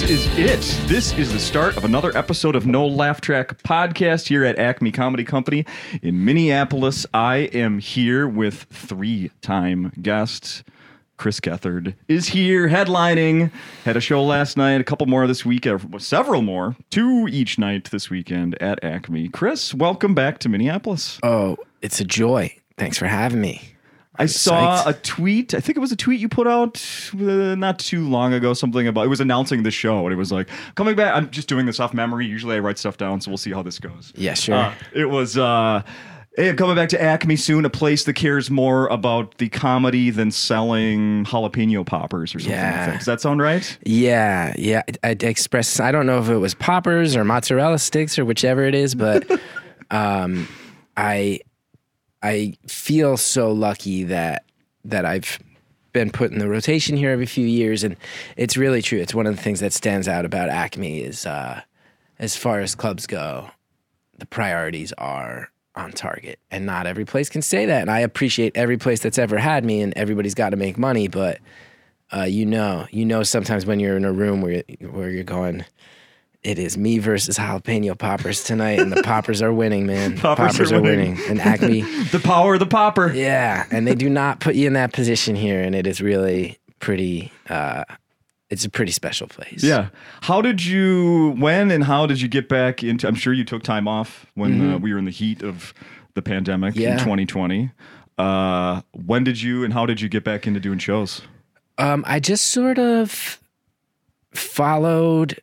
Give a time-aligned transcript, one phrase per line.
[0.00, 0.88] this is it.
[0.88, 4.92] This is the start of another episode of No Laugh Track podcast here at Acme
[4.92, 5.64] Comedy Company
[6.02, 7.06] in Minneapolis.
[7.14, 10.62] I am here with three time guests.
[11.16, 13.50] Chris Gethard is here headlining.
[13.86, 17.58] Had a show last night, a couple more this week, uh, several more, two each
[17.58, 19.30] night this weekend at Acme.
[19.30, 21.18] Chris, welcome back to Minneapolis.
[21.22, 22.54] Oh, it's a joy.
[22.76, 23.75] Thanks for having me.
[24.18, 24.86] I saw psyched.
[24.90, 25.54] a tweet.
[25.54, 26.82] I think it was a tweet you put out
[27.14, 28.54] uh, not too long ago.
[28.54, 31.14] Something about it was announcing the show, and it was like coming back.
[31.14, 32.26] I'm just doing this off memory.
[32.26, 34.12] Usually, I write stuff down, so we'll see how this goes.
[34.16, 34.54] Yeah, sure.
[34.56, 35.36] Uh, it was.
[35.38, 35.82] uh
[36.38, 40.30] Hey, coming back to Acme soon, a place that cares more about the comedy than
[40.30, 42.52] selling jalapeno poppers or something.
[42.54, 42.86] like Yeah.
[42.88, 42.96] that.
[42.98, 43.78] Does that sound right?
[43.86, 44.82] yeah, yeah.
[45.02, 45.80] I, I express.
[45.80, 49.24] I don't know if it was poppers or mozzarella sticks or whichever it is, but
[49.90, 50.46] um,
[50.94, 51.40] I
[52.22, 54.44] I feel so lucky that
[54.84, 55.38] that I've
[55.92, 57.96] been put in the rotation here every few years, and
[58.36, 58.98] it's really true.
[58.98, 61.62] It's one of the things that stands out about Acme is uh,
[62.18, 63.50] as far as clubs go,
[64.18, 68.56] the priorities are on target and not every place can say that and i appreciate
[68.56, 71.38] every place that's ever had me and everybody's got to make money but
[72.16, 75.64] uh, you know you know sometimes when you're in a room where, where you're going
[76.46, 80.80] it is me versus jalapeno poppers tonight and the poppers are winning man Poppers are
[80.80, 81.18] winning.
[81.28, 81.80] and acme
[82.12, 83.12] The power of the popper.
[83.12, 86.58] yeah and they do not put you in that position here and it is really
[86.78, 87.84] pretty uh,
[88.48, 89.88] it's a pretty special place Yeah.
[90.20, 93.08] How did you, when and how did you get back into?
[93.08, 95.74] I'm sure you took time off when uh, we were in the heat of
[96.14, 96.98] the pandemic in Mm-hmm.
[96.98, 97.70] 2020.
[98.18, 101.22] Uh, when did you and how did you get back into doing shows?
[101.76, 103.40] Um, I just sort of
[104.32, 105.40] followed,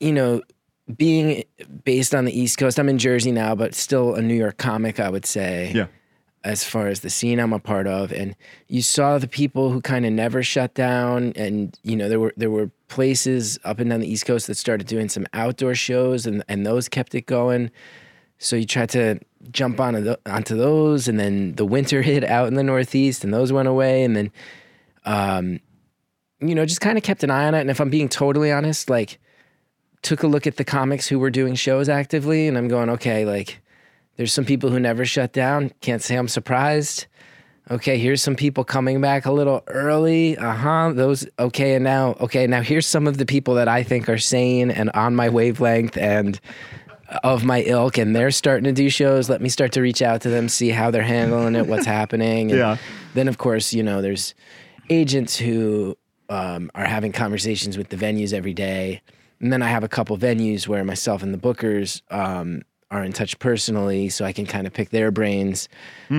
[0.00, 0.42] you know,
[0.94, 1.44] being
[1.84, 2.78] based on the East Coast.
[2.78, 5.72] I'm in Jersey now, but still a New York comic, I would say.
[5.74, 5.86] Yeah.
[6.44, 8.36] As far as the scene I'm a part of, and
[8.68, 12.32] you saw the people who kind of never shut down, and you know there were
[12.36, 16.24] there were places up and down the East Coast that started doing some outdoor shows,
[16.24, 17.72] and and those kept it going.
[18.38, 19.18] So you tried to
[19.50, 23.34] jump onto the, onto those, and then the winter hit out in the Northeast, and
[23.34, 24.30] those went away, and then
[25.04, 25.58] um,
[26.40, 27.60] you know, just kind of kept an eye on it.
[27.60, 29.18] And if I'm being totally honest, like
[30.02, 33.24] took a look at the comics who were doing shows actively, and I'm going, okay,
[33.24, 33.60] like
[34.16, 35.72] there's some people who never shut down.
[35.80, 37.06] Can't say I'm surprised.
[37.68, 40.38] Okay, here's some people coming back a little early.
[40.38, 40.92] Uh huh.
[40.94, 44.18] Those okay, and now okay, now here's some of the people that I think are
[44.18, 46.40] sane and on my wavelength and
[47.22, 49.28] of my ilk, and they're starting to do shows.
[49.28, 52.50] Let me start to reach out to them, see how they're handling it, what's happening.
[52.50, 52.76] And Yeah.
[53.14, 54.34] Then of course, you know, there's
[54.88, 55.96] agents who
[56.28, 59.02] um, are having conversations with the venues every day,
[59.40, 63.12] and then I have a couple venues where myself and the bookers um, are in
[63.12, 65.68] touch personally, so I can kind of pick their brains,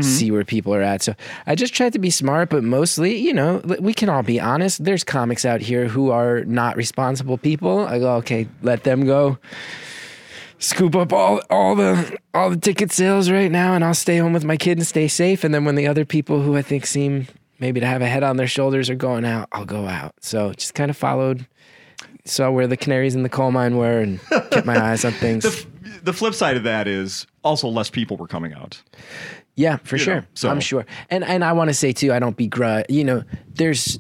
[0.02, 1.02] see where people are at.
[1.02, 4.40] So I just try to be smart, but mostly, you know, we can all be
[4.40, 4.84] honest.
[4.84, 7.88] There's comics out here who are not responsible people.
[7.88, 9.38] I go, okay, let them go.
[10.60, 14.34] Scoop up all all the all the ticket sales right now, and I'll stay home
[14.34, 15.44] with my kid and stay safe.
[15.44, 17.28] And then when the other people who I think seem
[17.60, 20.16] maybe to have a head on their shoulders are going out, I'll go out.
[20.20, 21.48] So just kind of followed,
[22.26, 24.20] saw where the canaries in the coal mine were, and
[24.52, 25.66] kept my eyes on things.
[26.04, 28.82] The flip side of that is also less people were coming out.
[29.56, 30.16] Yeah, for You sure.
[30.16, 30.86] know, so- I'm sure.
[31.10, 32.86] And and I want to say too, I don't begrudge.
[32.90, 33.24] You know,
[33.56, 34.00] there's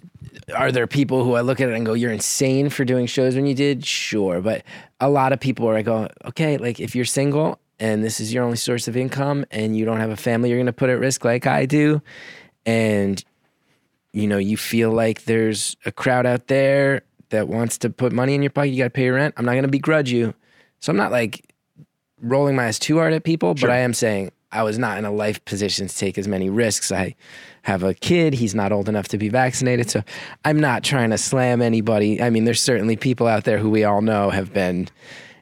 [0.56, 3.36] are there people who I look at it and go, "You're insane for doing shows
[3.36, 4.64] when you did." Sure, but
[5.02, 8.34] a lot of people where I go, "Okay, like if you're single and this is
[8.34, 10.90] your only source of income and you don't have a family you're going to put
[10.90, 12.02] at risk like I do,
[12.66, 13.24] and
[14.14, 18.36] you know you feel like there's a crowd out there that wants to put money
[18.36, 19.34] in your pocket, you got to pay your rent.
[19.38, 20.34] I'm not going to begrudge you."
[20.80, 21.54] So I'm not like
[22.22, 25.06] rolling my eyes too hard at people, but I am saying I was not in
[25.06, 26.92] a life position to take as many risks.
[26.92, 27.16] I
[27.64, 30.04] have a kid, he's not old enough to be vaccinated, so
[30.46, 32.22] I'm not trying to slam anybody.
[32.22, 34.88] I mean, there's certainly people out there who we all know have been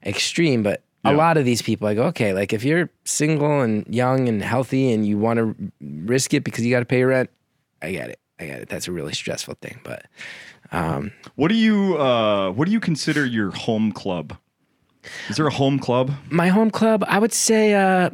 [0.03, 3.85] extreme, but a lot of these people, I go, okay, like if you're single and
[3.93, 7.09] young and healthy and you want to risk it because you got to pay your
[7.09, 7.29] rent,
[7.83, 8.19] I get it.
[8.39, 8.69] I get it.
[8.69, 10.07] That's a really stressful thing, but
[10.75, 14.37] um, What do you uh, What do you consider your home club?
[15.29, 18.11] Is there a home club, my home club, I would say, uh, or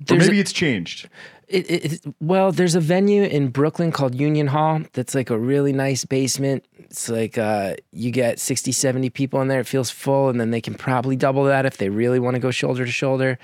[0.00, 1.08] there's a- maybe it's changed?
[1.48, 5.38] It, it, it- well, there's a venue in Brooklyn called Union Hall that's like a
[5.38, 6.64] really nice basement.
[6.78, 9.60] It's like uh, you get 60, 70 people in there.
[9.60, 12.40] It feels full, and then they can probably double that if they really want to
[12.40, 13.38] go shoulder to shoulder.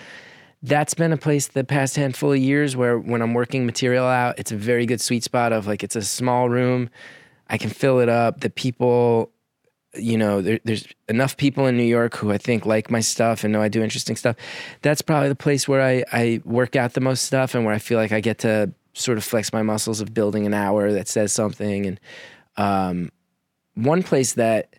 [0.65, 4.37] That's been a place the past handful of years where when I'm working material out,
[4.39, 6.91] it's a very good sweet spot of like it's a small room.
[7.53, 8.41] I can fill it up.
[8.41, 9.31] The people,
[9.95, 13.45] you know, there, there's enough people in New York who I think like my stuff
[13.45, 14.37] and know I do interesting stuff.
[14.81, 17.79] That's probably the place where I, I work out the most stuff and where I
[17.79, 21.09] feel like I get to sort of flex my muscles of building an hour that
[21.09, 21.85] says something.
[21.85, 22.01] And
[22.57, 23.13] um,
[23.75, 24.75] one place that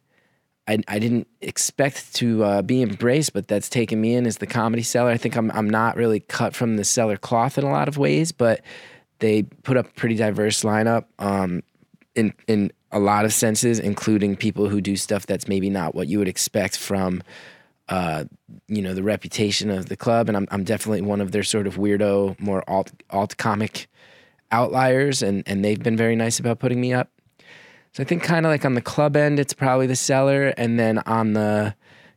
[0.68, 4.48] I, I didn't expect to uh, be embraced, but that's taken me in is the
[4.48, 5.12] comedy cellar.
[5.12, 8.00] I think I'm I'm not really cut from the cellar cloth in a lot of
[8.00, 8.62] ways, but
[9.20, 11.62] they put up a pretty diverse lineup um,
[12.16, 16.08] in in a lot of senses, including people who do stuff that's maybe not what
[16.08, 17.24] you would expect from
[17.90, 18.26] uh,
[18.68, 20.28] you know the reputation of the club.
[20.28, 23.88] And I'm I'm definitely one of their sort of weirdo, more alt alt comic
[24.52, 27.10] outliers, and and they've been very nice about putting me up.
[27.94, 30.80] So I think kind of like on the club end, it's probably the cellar, and
[30.80, 31.76] then on the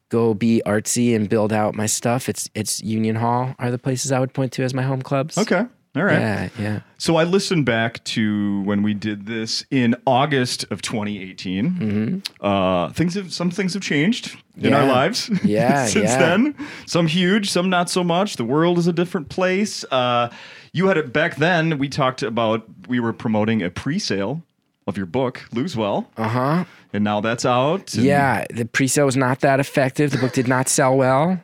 [0.08, 4.12] go be artsy and build out my stuff, it's it's Union Hall are the places
[4.12, 5.37] I would point to as my home clubs.
[5.37, 5.66] Okay.
[5.96, 6.19] All right.
[6.20, 6.81] Yeah, yeah.
[6.98, 12.22] So I listened back to when we did this in August of 2018.
[12.40, 14.90] Uh, things have some things have changed in our Mm-hmm.
[14.90, 15.31] Lives.
[15.44, 16.19] Yeah, since yeah.
[16.19, 16.54] then.
[16.87, 18.37] Some huge, some not so much.
[18.37, 19.84] The world is a different place.
[19.90, 20.31] Uh,
[20.72, 21.78] you had it back then.
[21.78, 24.42] We talked about we were promoting a pre-sale
[24.87, 26.64] of your book, Lose Well, Uh huh.
[26.92, 27.94] and now that's out.
[27.94, 30.10] Yeah, the pre-sale was not that effective.
[30.12, 31.40] The book did not sell well.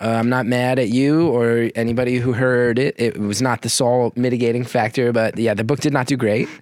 [0.00, 2.94] Uh, I'm not mad at you or anybody who heard it.
[2.98, 6.48] It was not the sole mitigating factor, but yeah, the book did not do great.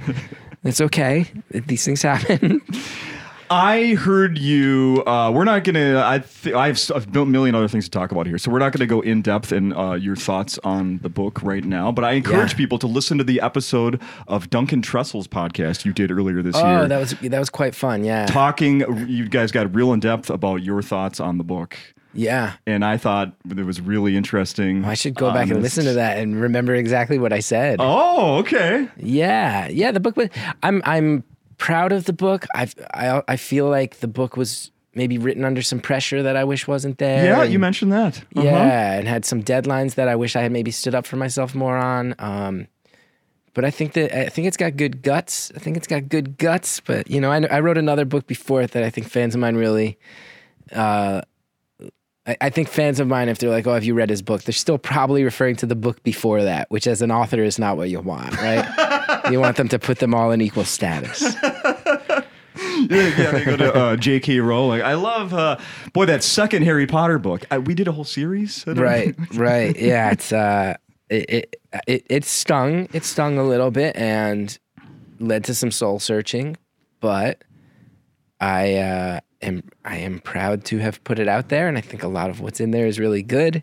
[0.64, 1.26] It's okay.
[1.52, 2.60] These things happen.
[3.48, 5.04] I heard you.
[5.06, 6.02] Uh, we're not gonna.
[6.04, 8.72] I th- I have a million other things to talk about here, so we're not
[8.72, 11.92] gonna go in depth in uh, your thoughts on the book right now.
[11.92, 12.56] But I encourage Yeah.
[12.58, 16.66] people to listen to the episode of Duncan Trussell's podcast you did earlier this oh,
[16.68, 18.02] year, Oh, that was that was quite fun.
[18.02, 18.80] Yeah, talking.
[19.08, 21.76] You guys got real in depth about your thoughts on the book,
[22.16, 22.54] yeah.
[22.66, 24.84] and I thought it was really interesting.
[24.84, 27.76] I should go back and listen to that and remember exactly what I said.
[27.80, 28.88] Oh, okay.
[28.96, 29.92] Yeah, yeah.
[29.92, 30.28] The book was.
[30.62, 31.24] I'm I'm
[31.58, 32.46] proud of the book.
[32.54, 36.44] I I I feel like the book was maybe written under some pressure that I
[36.44, 37.24] wish wasn't there.
[37.24, 38.18] Yeah, and- you mentioned that.
[38.34, 38.42] Uh-huh.
[38.42, 41.54] Yeah, and had some deadlines that I wish I had maybe stood up for myself
[41.54, 42.14] more on.
[42.18, 42.66] Um,
[43.52, 45.50] but I think that I think it's got good guts.
[45.54, 46.80] I think it's got good guts.
[46.80, 49.40] But you know, I, I wrote another book before it that I think fans of
[49.40, 49.98] mine really.
[50.72, 51.22] Uh,
[52.26, 54.42] I, I think fans of mine, if they're like, "Oh, have you read his book?"
[54.42, 57.76] They're still probably referring to the book before that, which, as an author, is not
[57.76, 59.26] what you want, right?
[59.30, 61.22] you want them to put them all in equal status.
[61.42, 62.24] yeah,
[62.88, 64.40] yeah, they go to uh, J.K.
[64.40, 64.82] Rowling.
[64.82, 65.58] I love, uh,
[65.92, 67.44] boy, that second Harry Potter book.
[67.50, 68.64] I, we did a whole series.
[68.66, 70.74] Right right yeah it's uh
[71.08, 71.56] it, it
[71.86, 74.58] it it stung it stung a little bit and
[75.18, 76.56] led to some soul searching
[77.00, 77.42] but
[78.40, 82.02] i uh am i am proud to have put it out there and i think
[82.02, 83.62] a lot of what's in there is really good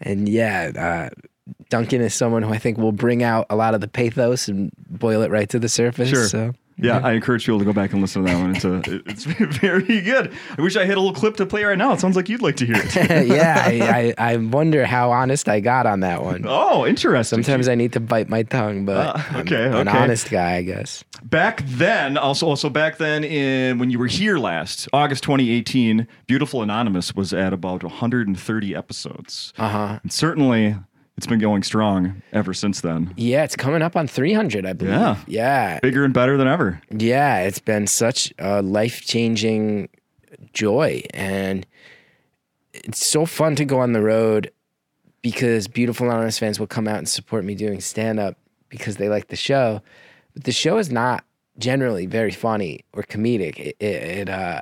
[0.00, 1.22] and yeah uh
[1.70, 4.72] duncan is someone who i think will bring out a lot of the pathos and
[4.88, 6.26] boil it right to the surface Sure.
[6.26, 6.52] so
[6.84, 8.54] Yeah, I encourage people to go back and listen to that one.
[8.56, 9.24] It's a, it's
[9.60, 10.32] very good.
[10.58, 11.92] I wish I had a little clip to play right now.
[11.92, 12.94] It sounds like you'd like to hear it.
[13.26, 17.42] yeah I, I i wonder how honest i got on that one Oh, interesting.
[17.42, 20.62] Sometimes I need to bite my tongue, but Uh, I'm okay, an honest guy, I
[20.62, 21.04] guess.
[21.22, 26.62] back then, also, also back then, in when you were here last, August 2018, Beautiful
[26.62, 29.98] Anonymous was at about 130 episodes, Uh huh.
[30.02, 30.76] and certainly
[31.16, 33.12] it's been going strong ever since then.
[33.16, 34.94] Yeah, it's coming up on 300, I believe.
[34.94, 35.16] Yeah.
[35.26, 36.80] yeah, Bigger and better than ever.
[36.90, 37.40] yeah.
[37.40, 39.88] It's been such a life changing
[40.52, 41.66] joy, and
[42.72, 44.50] it's so fun to go on the road
[45.22, 48.36] because Beautiful Anonymous fans will come out and support me doing stand up
[48.68, 49.80] because they like the show.
[50.34, 51.24] But the show is not
[51.58, 53.58] generally very funny or comedic.
[53.58, 54.60] It it, it uh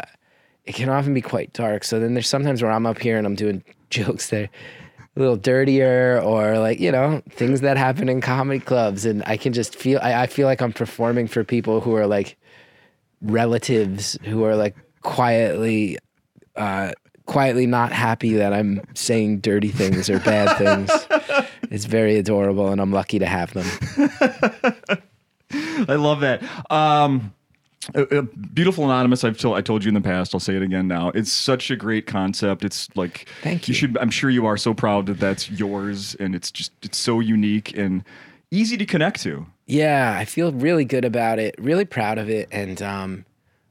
[0.64, 1.82] it can often be quite dark.
[1.85, 4.50] So then there's sometimes where I'm up here and I'm doing jokes that
[5.16, 9.37] a little dirtier or like you know things that happen in comedy clubs, and I
[9.37, 12.37] can just feel I, I feel like I'm performing for people who are like
[13.21, 15.99] relatives who are like quietly
[16.57, 16.92] uh
[17.26, 20.90] quietly not happy that I'm saying dirty things or bad things.
[21.71, 23.66] It's very adorable and I'm lucky to have them.
[25.88, 26.42] I love that.
[26.71, 27.33] Um,
[27.95, 28.23] uh, uh,
[28.55, 29.25] Beautiful Anonymous.
[29.25, 30.35] I've told I told you in the past.
[30.35, 31.11] I'll say it again now.
[31.11, 32.65] It's such a great concept.
[32.65, 33.77] It's like Thank You you.
[33.77, 33.99] should.
[33.99, 37.77] I'm sure you are so proud that that's yours, and it's just it's so unique
[37.77, 38.05] and
[38.51, 39.47] easy to connect to.
[39.67, 42.49] Yeah, I feel really good about it, really proud of it.
[42.53, 43.25] And um,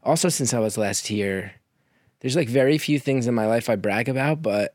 [0.04, 1.54] also, since I was last here,
[2.22, 4.74] there's like very few things in my life I brag about, but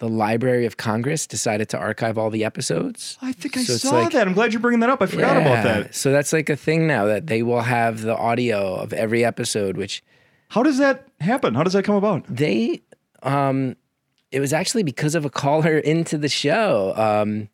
[0.00, 3.16] the Library of Congress decided to archive all the episodes.
[3.22, 4.26] I think I So saw like- that.
[4.26, 5.00] I'm glad you're bringing that up.
[5.00, 5.94] I forgot about that.
[5.94, 9.76] So that's like a thing now that they will have the audio of every episode,
[9.76, 10.02] which
[10.48, 11.54] How does that happen?
[11.54, 12.24] How does that come about?
[12.28, 12.82] they
[13.22, 13.76] um
[14.32, 17.48] it was actually because of a caller into the show um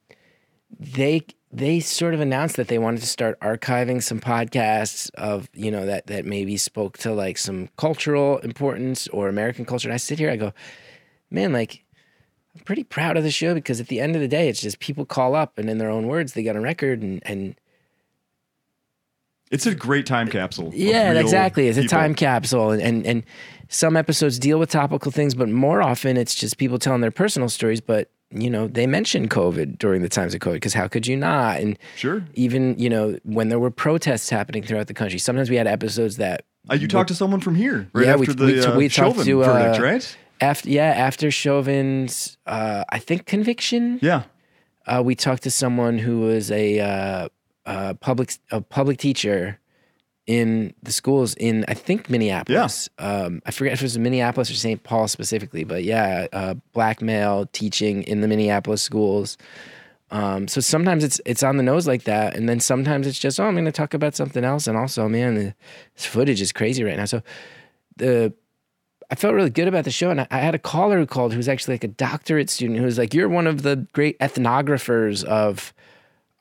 [0.78, 1.22] they
[1.52, 5.86] they sort of announced that they wanted to start archiving some podcasts of you know
[5.86, 10.18] that that maybe spoke to like some cultural importance or american culture and i sit
[10.18, 10.52] here i go
[11.30, 11.84] man like
[12.56, 14.78] i'm pretty proud of the show because at the end of the day it's just
[14.80, 17.54] people call up and in their own words they got a record and and
[19.50, 20.72] It's a great time capsule.
[20.74, 21.68] Yeah, exactly.
[21.68, 23.22] It's a time capsule, and, and and
[23.68, 27.48] some episodes deal with topical things, but more often it's just people telling their personal
[27.48, 27.80] stories.
[27.80, 31.16] But you know, they mentioned COVID during the times of COVID because how could you
[31.16, 31.60] not?
[31.60, 32.24] And Sure.
[32.34, 36.16] even you know when there were protests happening throughout the country, sometimes we had episodes
[36.16, 38.76] that Uh, you talked to someone from here right Yeah, after we- the we- uh,
[38.76, 40.16] we talked to, uh, verdict, right?
[40.40, 43.98] After yeah after Chauvin's uh, I think conviction.
[44.02, 44.24] Yeah.
[44.86, 47.28] uh, we talked to someone who was a, uh,
[47.66, 49.58] uh public a public teacher
[50.26, 52.88] in the schools in I think Minneapolis.
[52.98, 54.82] Um, I forget if it was Minneapolis or St.
[54.82, 59.36] Paul specifically, but yeah, uh, black male teaching in the Minneapolis schools.
[60.10, 63.40] Um, so sometimes it's it's on the nose like that, and then sometimes it's just
[63.40, 65.54] oh I'm going to talk about something else, and also man, the,
[65.94, 67.06] this footage is crazy right now.
[67.06, 67.22] So
[67.96, 68.32] the
[69.10, 71.32] I felt really good about the show, and I, I had a caller who called
[71.32, 74.18] who was actually like a doctorate student who was like, "You're one of the great
[74.18, 75.72] ethnographers of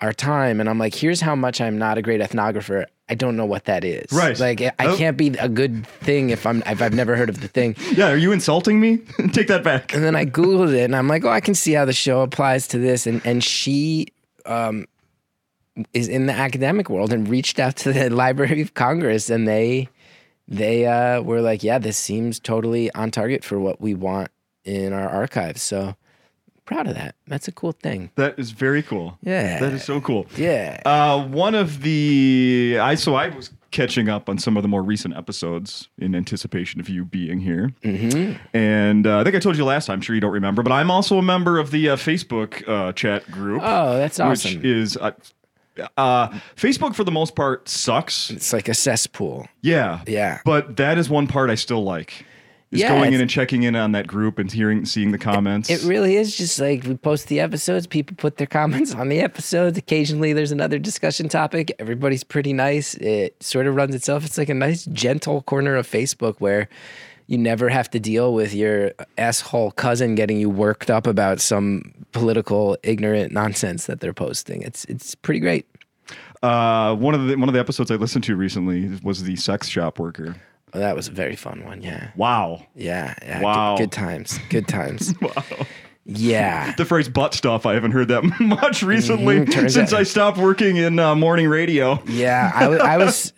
[0.01, 2.85] our time," and I'm like, "Here's how much I'm not a great ethnographer.
[3.07, 4.11] I don't know what that is.
[4.11, 4.39] Right.
[4.39, 4.97] Like, I Oh.
[4.97, 8.09] can't be a good thing if I'm if I've never heard of the thing." Yeah.
[8.09, 8.97] Are you insulting me?
[9.31, 9.93] Take that back.
[9.93, 12.21] And then I googled it, and I'm like, "Oh, I can see how the show
[12.21, 14.07] applies to this." And and she
[14.47, 14.87] um,
[15.93, 19.87] is in the academic world and reached out to the Library of Congress, and they
[20.47, 24.29] they uh, were like, "Yeah, this seems totally on target for what we want
[24.63, 25.95] in our archives." So
[26.65, 27.15] proud of that.
[27.27, 28.09] That's a cool thing.
[28.15, 29.17] That is very cool.
[29.21, 29.59] Yeah.
[29.59, 30.25] That is so cool.
[30.35, 30.81] Yeah.
[30.85, 34.81] Uh, one of the I so I was catching up on some of the more
[34.81, 38.33] recent episodes in anticipation of you being here, Mm-hmm.
[38.55, 39.95] and uh, I think I told you last time.
[39.95, 42.93] I'm sure you don't remember, but I'm also a member of the uh, Facebook uh,
[42.93, 44.61] chat group, Oh, that's which awesome.
[44.63, 44.97] is
[45.97, 48.29] uh, Facebook for the most part sucks.
[48.29, 49.47] it's like a cesspool.
[49.61, 50.39] Yeah, Yeah.
[50.45, 52.25] but that is one part I still like.
[52.71, 55.69] Is Yeah, going in and checking in on that group and hearing, seeing the comments.
[55.69, 59.19] It really is just like we post the episodes, people put their comments on the
[59.21, 59.77] episodes.
[59.77, 61.71] Occasionally there's another discussion topic.
[61.77, 62.95] Everybody's pretty nice.
[62.95, 64.25] It sort of runs itself.
[64.25, 66.67] It's like a nice, gentle corner of Facebook where
[67.27, 71.93] you never have to deal with your asshole cousin getting you worked up about some
[72.11, 74.61] political ignorant nonsense that they're posting.
[74.61, 75.65] It's it's pretty great.
[76.43, 79.67] uh, one of the one of the episodes I listened to recently was the sex
[79.67, 80.35] shop worker.
[80.73, 81.81] Oh, that was a very fun one.
[81.81, 82.09] Yeah.
[82.17, 82.65] Wow.
[82.75, 83.15] Yeah.
[83.21, 83.41] yeah.
[83.41, 83.77] Wow.
[83.77, 84.39] Good, good times.
[84.49, 85.13] Good times.
[85.21, 85.43] Wow.
[86.05, 86.73] Yeah.
[86.77, 90.37] The phrase butt stuff, I haven't heard that much recently Mhm, since out- I stopped
[90.37, 92.01] working in uh, morning radio.
[92.05, 93.33] Yeah, I I was,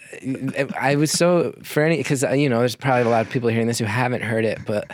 [0.77, 3.67] I was so for any because you know there's probably a lot of people hearing
[3.67, 4.91] this who haven't heard it, but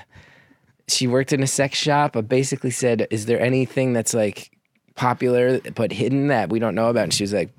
[0.87, 2.13] she worked in a sex shop.
[2.13, 4.51] But basically said, "Is there anything that's like
[4.95, 7.49] popular but hidden that we don't know about?" And she was like,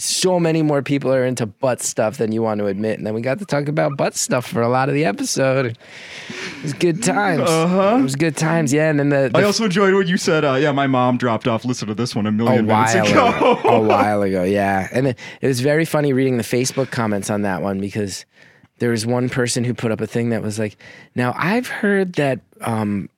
[0.00, 3.14] "So many more people are into butt stuff than you want to admit." And then
[3.14, 5.66] we got to talk about butt stuff for a lot of the episode.
[5.66, 7.48] It was good times.
[7.48, 7.96] Uh-huh.
[7.98, 8.72] It was good times.
[8.72, 11.16] Yeah, and then the, the I also enjoyed what you said, uh, "Yeah, my mom
[11.16, 11.64] dropped off.
[11.64, 13.60] Listen to this one a a million minutes ago." ago.
[13.64, 14.88] a while ago, yeah.
[14.92, 18.24] And it, it was very funny reading the Facebook comments on that one because
[18.78, 20.76] there was one person who put up a thing that was like,
[21.14, 23.08] "Now I've heard that um,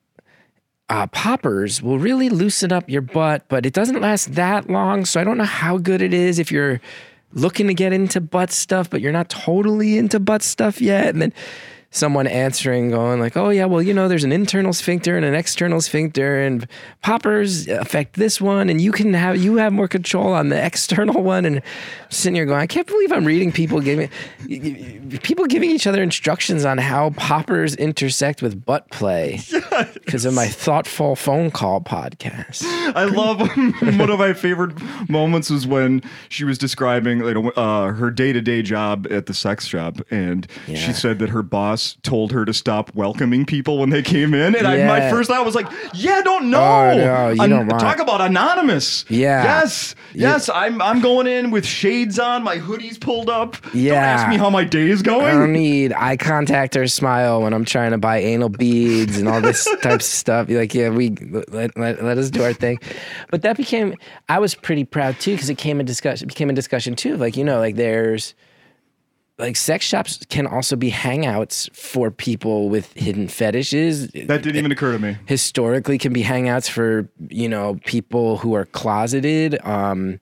[0.93, 5.05] uh, poppers will really loosen up your butt, but it doesn't last that long.
[5.05, 6.79] So I don't know how good it is if you're
[7.33, 11.19] looking to get into butt stuff, but you're not totally into butt stuff yet." And
[11.19, 11.33] then
[11.95, 15.35] someone answering going like oh yeah well you know there's an internal sphincter and an
[15.35, 16.67] external sphincter and
[17.03, 21.21] poppers affect this one and you can have you have more control on the external
[21.21, 21.45] one.
[21.45, 21.63] And I'm
[22.09, 24.09] sitting here going i can't believe i'm reading people giving
[25.21, 29.39] people giving each other instructions on how poppers intersect with butt play
[29.93, 32.63] because of my thoughtful phone call podcast.
[32.95, 33.39] I love
[33.99, 34.73] one of my favorite
[35.09, 39.25] moments was when she was describing you know, uh, her day to day job at
[39.25, 40.77] the sex shop, and Yeah.
[40.77, 44.55] she said that her boss told her to stop welcoming people when they came in.
[44.55, 46.61] And I, my first thought was like, "Yeah, don't know.
[46.61, 49.05] Oh, no, you don't want- talk about anonymous.
[49.09, 49.43] Yeah.
[49.43, 50.49] yes, yes.
[50.49, 53.55] I'm I'm going in with shades on, my hoodie's pulled up.
[53.73, 55.25] don't ask me how my day is going.
[55.25, 59.27] I don't need eye contact or smile when I'm trying to buy anal beads and
[59.27, 60.49] all this types of stuff.
[60.49, 62.79] You're like, yeah, we let, let, let us do our thing.
[63.31, 63.95] But that became,
[64.29, 66.25] I was pretty proud too because it came a discussion.
[66.25, 67.17] It became a discussion too.
[67.17, 68.33] Like you know, like there's
[69.39, 74.07] like sex shops can also be hangouts for people with hidden fetishes.
[74.09, 75.17] That didn't even occur to me.
[75.25, 79.59] Historically, can be hangouts for you know people who are closeted.
[79.65, 80.19] Um,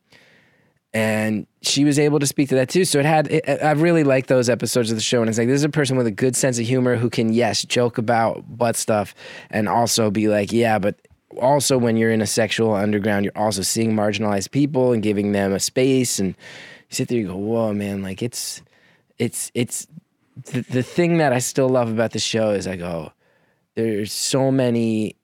[0.93, 2.83] and she was able to speak to that too.
[2.83, 5.21] So it had, it, I really like those episodes of the show.
[5.21, 7.31] And it's like, this is a person with a good sense of humor who can,
[7.31, 9.15] yes, joke about butt stuff
[9.49, 10.95] and also be like, yeah, but
[11.39, 15.53] also when you're in a sexual underground, you're also seeing marginalized people and giving them
[15.53, 16.19] a space.
[16.19, 16.35] And you
[16.89, 18.61] sit there, you go, whoa, man, like it's,
[19.21, 19.87] it's, it's
[20.51, 23.13] the, the thing that I still love about the show is I go,
[23.75, 25.15] there's so many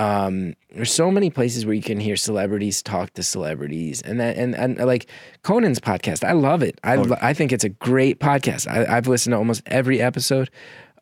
[0.00, 4.38] um, there's so many places where you can hear celebrities talk to celebrities, and that
[4.38, 5.06] and and like
[5.42, 6.80] Conan's podcast, I love it.
[6.82, 8.66] I lo- I think it's a great podcast.
[8.66, 10.48] I, I've listened to almost every episode,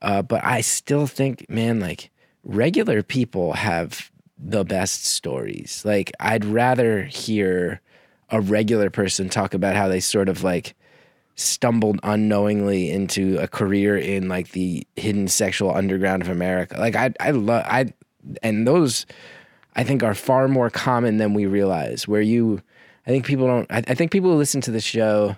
[0.03, 2.11] uh, but I still think, man, like
[2.43, 5.83] regular people have the best stories.
[5.85, 7.81] Like I'd rather hear
[8.31, 10.75] a regular person talk about how they sort of like
[11.39, 16.77] stumbled unknowingly into a career in like the hidden sexual underground of America.
[16.79, 17.93] Like I I love I
[18.43, 19.07] and those
[19.77, 22.09] I think are far more common than we realize.
[22.09, 22.61] Where you
[23.07, 25.37] I think people don't I, I think people who listen to the show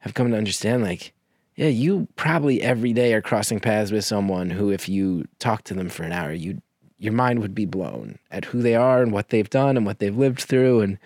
[0.00, 1.14] have come to understand like
[1.56, 5.74] yeah, you probably every day are crossing paths with someone who if you talk to
[5.74, 6.60] them for an hour, you
[6.98, 10.00] your mind would be blown at who they are and what they've done and what
[10.00, 10.98] they've lived through and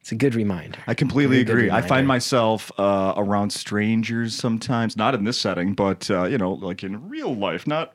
[0.00, 0.78] it's a good reminder.
[0.86, 1.70] I completely agree.
[1.70, 6.52] I find myself uh, around strangers sometimes, not in this setting, but uh, you know,
[6.52, 7.92] like in real life, not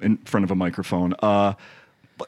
[0.00, 1.14] in front of a microphone.
[1.20, 1.54] Uh,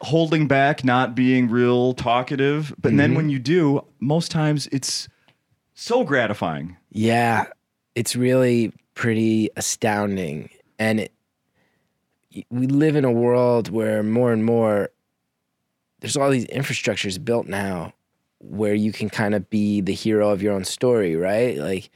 [0.03, 2.75] holding back, not being real talkative.
[2.81, 2.97] But Mm-hmm.
[2.99, 5.09] then when you do, most times it's
[5.75, 6.77] so gratifying.
[6.91, 7.47] Yeah,
[7.95, 10.51] it's really pretty astounding.
[10.79, 11.13] And it,
[12.51, 14.91] we live in a world where more and more
[16.01, 17.93] there's all these infrastructures built now
[18.41, 21.57] where you can kind of be the hero of your own story, right?
[21.59, 21.91] Like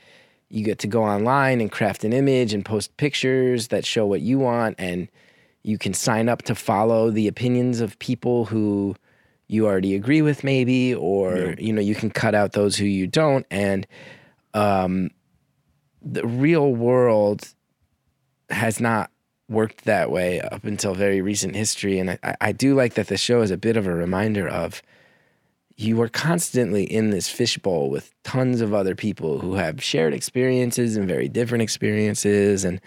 [0.50, 4.20] you get to go online and craft an image and post pictures that show what
[4.20, 5.08] you want and
[5.62, 8.94] you can sign up to follow the opinions of people who
[9.48, 11.54] you already agree with maybe or Yeah.
[11.58, 13.86] you know you can cut out those who you don't and
[14.52, 15.10] um
[16.02, 17.54] the real world
[18.50, 19.10] has not
[19.48, 23.16] worked that way up until very recent history and I, I do like that the
[23.16, 24.82] show is a bit of a reminder of
[25.76, 30.96] you are constantly in this fishbowl with tons of other people who have shared experiences
[30.96, 32.80] and very different experiences and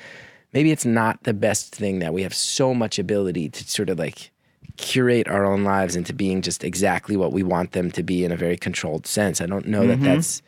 [0.54, 4.00] maybe it's not the best thing that we have so much ability to sort of
[4.00, 4.32] like
[4.78, 8.32] curate our own lives into being just exactly what we want them to be in
[8.32, 9.42] a very controlled sense.
[9.42, 10.06] I don't know that mm-hmm.
[10.06, 10.42] that's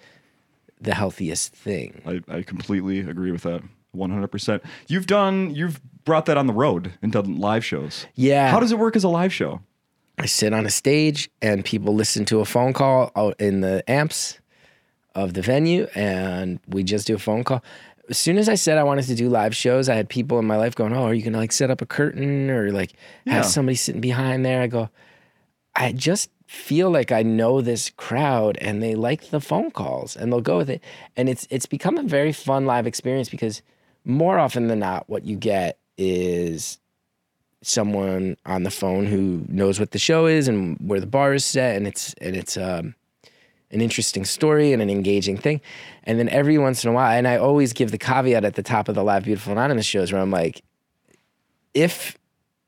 [0.80, 2.02] the healthiest thing.
[2.06, 3.62] I, I completely agree with that.
[3.96, 4.62] 100%.
[4.88, 8.06] You've done, you've brought that on the road and done live shows.
[8.14, 8.52] Yeah.
[8.52, 9.62] How does it work as a live show?
[10.20, 13.90] I sit on a stage and people listen to a phone call out in the
[13.90, 14.38] amps
[15.16, 17.64] of the venue and we just do a phone call.
[18.10, 20.46] As soon as I said I wanted to do live shows, I had people in
[20.46, 22.92] my life going, "Oh, are you to like set up a curtain or like
[23.26, 23.36] Yeah.
[23.36, 24.90] have somebody sitting behind there?" I go,
[25.76, 30.34] "I just feel like I know this crowd and they like the phone calls and
[30.34, 30.84] they'll go with it."
[31.16, 33.62] And it's it's become a very fun live experience because
[34.04, 36.80] more often than not what you get is
[37.62, 41.44] someone on the phone who knows what the show is and where the bar is
[41.44, 42.96] set and it's and it's um
[43.72, 45.62] an interesting story and an engaging thing.
[46.04, 48.64] And then every once in a while, and I always give the caveat at the
[48.64, 50.64] top of the Live Beautiful Anonymous shows where I'm like,
[51.74, 52.18] if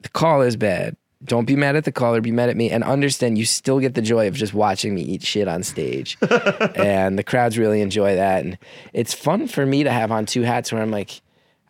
[0.02, 2.84] the call is bad, don't be mad at the caller, be mad at me, and
[2.84, 6.18] understand you still get the joy of just watching me eat shit on stage.
[6.76, 8.44] and the crowds really enjoy that.
[8.44, 8.58] And
[8.94, 11.22] it's fun for me to have on two hats where I'm like,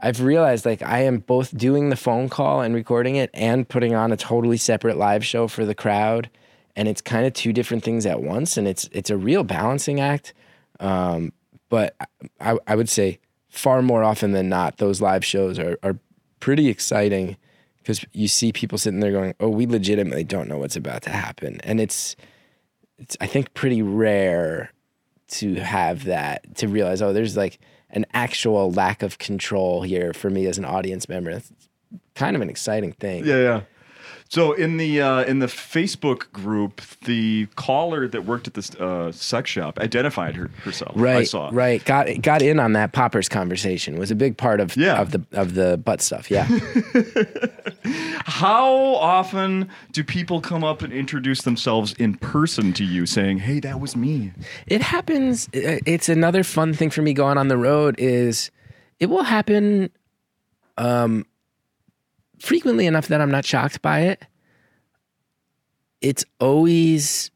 [0.02, 3.94] I've realized like I am both doing the phone call and recording it and putting
[3.94, 6.30] on a totally separate live show for the crowd.
[6.76, 8.58] And it's kind of two different things at once.
[8.58, 10.34] And it's it's a real balancing act.
[10.80, 11.34] Um,
[11.70, 11.96] but
[12.40, 16.00] I, I would say far more often than not, those live shows are, are
[16.40, 17.38] pretty exciting
[17.80, 21.10] because you see people sitting there going, "Oh, we legitimately don't know what's about to
[21.12, 22.16] happen," and it's
[22.98, 24.72] it's I think pretty rare
[25.30, 27.60] to have that to realize, oh, there's like
[27.92, 31.32] an actual lack of control here for me as an audience member.
[31.32, 31.52] It's
[32.16, 33.26] kind of an exciting thing.
[33.26, 33.62] Yeah, yeah.
[34.34, 39.12] So in the uh, in the Facebook group, the caller that worked at this uh,
[39.12, 40.94] sex shop identified her, herself.
[40.96, 41.50] Right, I saw.
[41.52, 41.84] right.
[41.84, 44.00] Got got in on that poppers conversation.
[44.00, 45.02] Was a big part of Yeah.
[45.02, 46.32] of the of the butt stuff.
[46.32, 46.46] Yeah.
[48.24, 53.60] How often do people come up and introduce themselves in person to you, saying, "Hey,
[53.60, 54.32] that was me"?
[54.66, 58.50] it happens it's another fun thing for me going on the road is
[59.02, 59.90] it will happen
[60.78, 61.26] um
[62.42, 64.24] frequently enough that i'm not shocked by it
[66.02, 67.30] it's always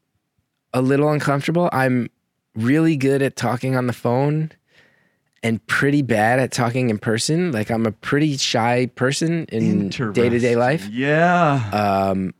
[0.74, 2.10] a little uncomfortable i'm
[2.54, 4.50] really good at talking on the phone
[5.42, 10.56] and pretty bad at talking in person like i'm a pretty shy person in day-to-day
[10.56, 11.70] life Yeah.
[11.72, 12.34] um,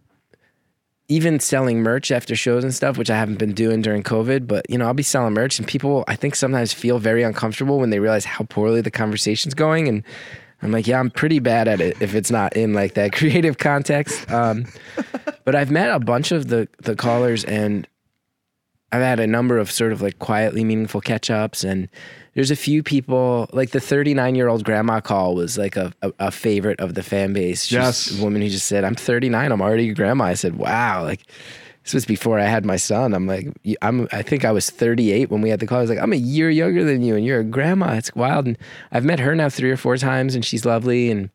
[1.09, 4.69] even selling merch after shows and stuff, which I haven't been doing during COVID, but
[4.69, 7.91] you know, I'll be selling merch and people I think sometimes feel very uncomfortable when
[7.91, 9.87] they realize how poorly the conversation's going.
[9.87, 10.03] And
[10.63, 13.59] I'm like, yeah, I'm pretty bad at it if it's not in like that creative
[13.59, 14.31] context.
[14.31, 14.65] Um,
[15.45, 17.87] but I've met a bunch of the the callers and
[18.93, 21.89] I've had a number of sort of like quietly meaningful catch ups, and
[22.35, 26.13] there's a few people like the 39 year old grandma call was like a, a,
[26.21, 27.65] a favorite of the fan base.
[27.65, 28.19] She's Yes.
[28.19, 29.51] a woman who just said, "I'm 39.
[29.53, 31.23] I'm already your grandma." I said, "Wow!" Like
[31.87, 33.15] this was before I had my son.
[33.15, 33.47] I'm like,
[33.81, 34.09] I'm.
[34.11, 35.79] I think I was 38 when we had the call.
[35.79, 37.93] I was like, I'm a year younger than you, and you're a grandma.
[37.93, 38.49] It's wild.
[38.49, 38.59] And
[38.91, 41.13] I've met her now three or four times, and she's lovely.
[41.13, 41.31] And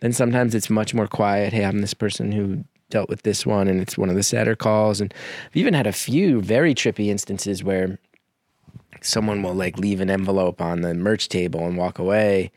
[0.00, 1.54] then sometimes it's much more quiet.
[1.54, 4.54] Hey, I'm this person who dealt with this one, and it's one of the sadder
[4.54, 5.00] calls.
[5.00, 5.14] And
[5.46, 7.98] I've even had a few very trippy instances where
[9.00, 12.52] someone will like leave an envelope on the merch table and walk away.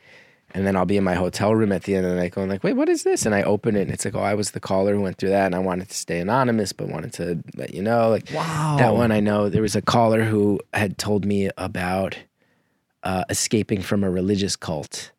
[0.54, 2.50] And then I'll be in my hotel room at the end of the night going
[2.50, 3.26] like, wait, what is this?
[3.26, 5.30] And I open it and it's like, oh, I was the caller who went through
[5.30, 8.10] that and I wanted to stay anonymous, but wanted to let you know.
[8.10, 8.78] Like Wow.
[8.80, 12.18] that one I know there was a caller who had told me about
[13.04, 15.12] uh, escaping from a religious cult.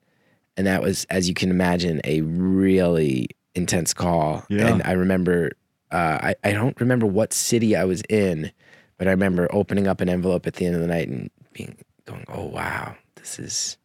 [0.56, 4.44] And that was, as you can imagine, a really intense call.
[4.48, 4.66] Yeah.
[4.66, 5.52] And I remember,
[5.92, 8.50] uh, I, I don't remember what city I was in,
[8.96, 11.76] but I remember opening up an envelope at the end of the night and being
[12.06, 13.76] going, "Oh wow, this is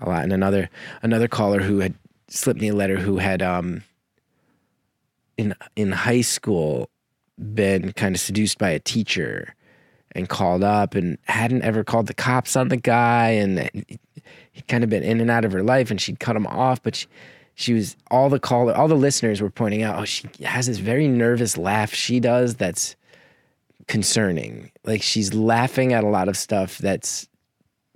[0.00, 0.70] a lot." And another
[1.02, 1.94] another caller who had
[2.28, 3.82] slipped me a letter who had um
[5.36, 6.90] in in high school
[7.54, 9.54] been kind of seduced by a teacher
[10.12, 13.70] and called up and hadn't ever called the cops on the guy and
[14.52, 16.82] he'd kind of been in and out of her life and she'd cut him off
[16.82, 17.06] but she,
[17.54, 20.78] she was all the caller all the listeners were pointing out oh she has this
[20.78, 22.96] very nervous laugh she does that's
[23.86, 27.28] concerning like she's laughing at a lot of stuff that's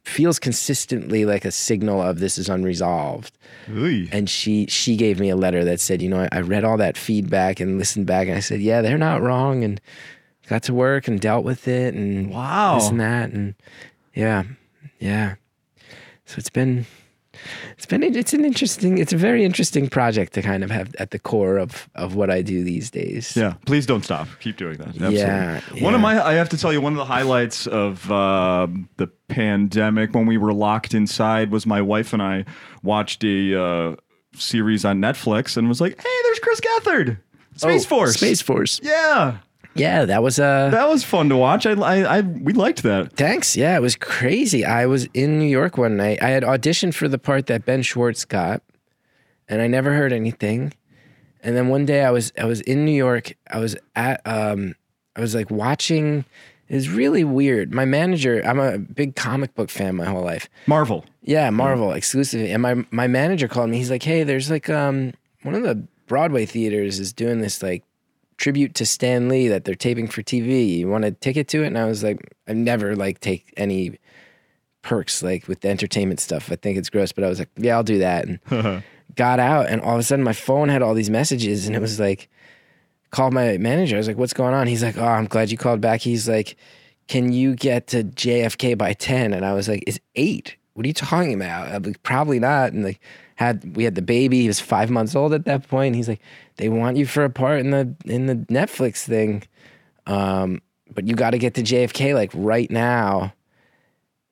[0.05, 3.37] feels consistently like a signal of this is unresolved
[3.71, 4.09] Ooh.
[4.13, 6.77] and she she gave me a letter that said, you know, I, I read all
[6.79, 9.81] that feedback and listened back, and I said, yeah, they're not wrong, and
[10.49, 12.77] got to work and dealt with it, and Wow.
[12.79, 13.55] this and that, and
[14.15, 14.45] yeah,
[14.99, 15.35] yeah.
[16.27, 16.87] So it's been
[17.77, 21.11] it's been it's an interesting it's a very interesting project to kind of have at
[21.11, 23.37] the core of of what I do these days.
[23.37, 24.29] Yeah, please don't stop.
[24.41, 24.89] Keep doing that.
[24.89, 25.17] Absolutely.
[25.19, 28.67] Yeah, One of my, I have to tell you, one of the highlights of uh,
[28.97, 32.45] the pandemic when we were locked inside was my wife and I
[32.83, 33.97] watched a uh,
[34.35, 37.19] series on Netflix and was like, hey, there's Chris Gethard,
[37.57, 38.15] Space Oh, Force.
[38.17, 38.81] Space Force.
[38.83, 39.39] Yeah,
[39.75, 41.65] Yeah, that was uh that was fun to watch.
[41.67, 43.13] I, I, I we liked that.
[43.13, 43.57] Thanks.
[43.57, 44.65] Yeah, it was crazy.
[44.65, 46.23] I was in New York one night.
[46.23, 48.63] I had auditioned for the part that Ben Schwartz got,
[49.49, 50.73] and I never heard anything.
[51.43, 53.33] And then one day I was I was in New York.
[53.51, 54.75] I was at um
[55.17, 56.25] I was like watching.
[56.69, 57.73] It was really weird.
[57.73, 58.43] My manager.
[58.45, 60.49] I'm a big comic book fan my whole life.
[60.67, 61.05] Marvel.
[61.23, 62.51] Yeah, Marvel exclusively.
[62.51, 63.79] And my my manager called me.
[63.79, 67.85] He's like, "Hey, there's like um one of the Broadway theaters is doing this like
[68.41, 70.79] tribute to Stan Lee that they're taping for TV.
[70.79, 73.99] You want a ticket to it?" And I was like, "I never like take any
[74.83, 76.51] perks like with the entertainment stuff.
[76.51, 78.83] I think it's gross, but I was like, "Yeah, I'll do that." And
[79.17, 81.81] got out and all of a sudden my phone had all these messages and it
[81.81, 82.29] was like
[83.11, 83.97] called my manager.
[83.97, 86.29] I was like, "What's going on?" He's like, "Oh, I'm glad you called back." He's
[86.29, 86.57] like,
[87.09, 90.89] "Can you get to JFK by 10?" And I was like, "It's 8." What are
[90.89, 91.69] you talking about?
[91.69, 93.01] I'm like, "Probably not." And like
[93.41, 95.97] had we had the baby, he was 5 months old at that point.
[95.97, 96.21] He's like,
[96.57, 99.45] "They want you for a part in the in the Netflix thing."
[100.07, 100.61] Um,
[100.93, 103.33] but you got to get to JFK like right now.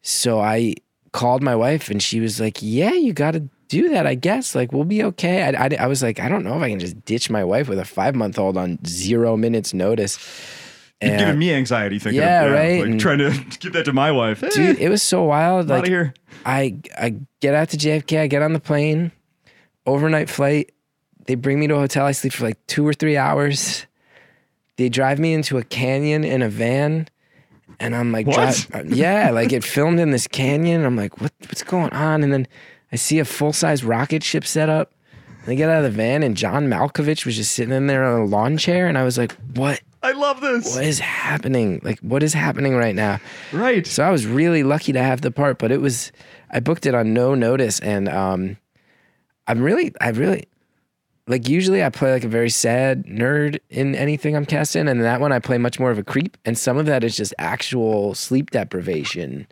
[0.03, 0.75] So I
[1.13, 4.07] called my wife and she was like, "Yeah, you got to do that.
[4.07, 6.63] I guess like we'll be okay." I, I, I was like, "I don't know if
[6.63, 10.19] I can just ditch my wife with a five month old on zero minutes notice."
[11.03, 12.21] You're And- giving me anxiety thinking.
[12.21, 13.31] Yeah, of, right, Like and- trying to
[13.61, 14.43] give that to my wife.
[14.43, 15.71] Eh, dude, it was so wild.
[15.71, 16.15] out Like of here.
[16.45, 19.13] I I get out to JFK, I get on the plane,
[19.87, 20.73] overnight flight.
[21.27, 22.07] They bring me to a hotel.
[22.07, 23.87] I sleep for like two or three hours.
[24.77, 27.09] They drive me into a canyon in a van,
[27.81, 28.67] and I'm like, What?
[28.71, 30.85] dri- yeah, like it filmed in this canyon.
[30.85, 32.23] I'm like, what what's going on?
[32.23, 32.47] And then
[32.93, 34.93] I see a full size rocket ship set up.
[35.43, 38.05] And I get out of the van, and John Malkovich was just sitting in there
[38.05, 40.75] on a lawn chair, and I was like, what I love this.
[40.75, 41.81] what is happening?
[41.83, 43.19] Like, what is happening right now?
[43.53, 43.87] Right.
[43.87, 46.13] So I was really lucky to have the part, but it was
[46.51, 48.57] I booked it on no notice, and um,
[49.47, 50.45] I'm really I really
[51.27, 55.01] like usually I play like a very sad nerd in anything I'm cast in, and
[55.01, 57.17] in that one I play much more of a creep, and some of that is
[57.17, 59.47] just actual sleep deprivation,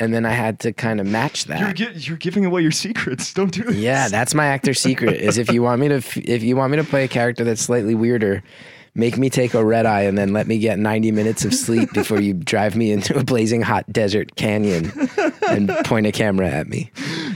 [0.00, 1.76] and then I had to kind of match You're, that.
[1.76, 3.34] gi- you're giving away your secrets.
[3.34, 3.76] Don't do this.
[3.76, 5.20] Yeah, that's my actor secret.
[5.20, 7.44] Is if you want me to f- if you want me to play a character
[7.44, 8.42] that's slightly weirder,
[8.96, 11.92] make me take a red eye and then let me get 90 minutes of sleep
[11.94, 14.92] before you drive me into a blazing hot desert canyon
[15.48, 16.90] and point a camera at me.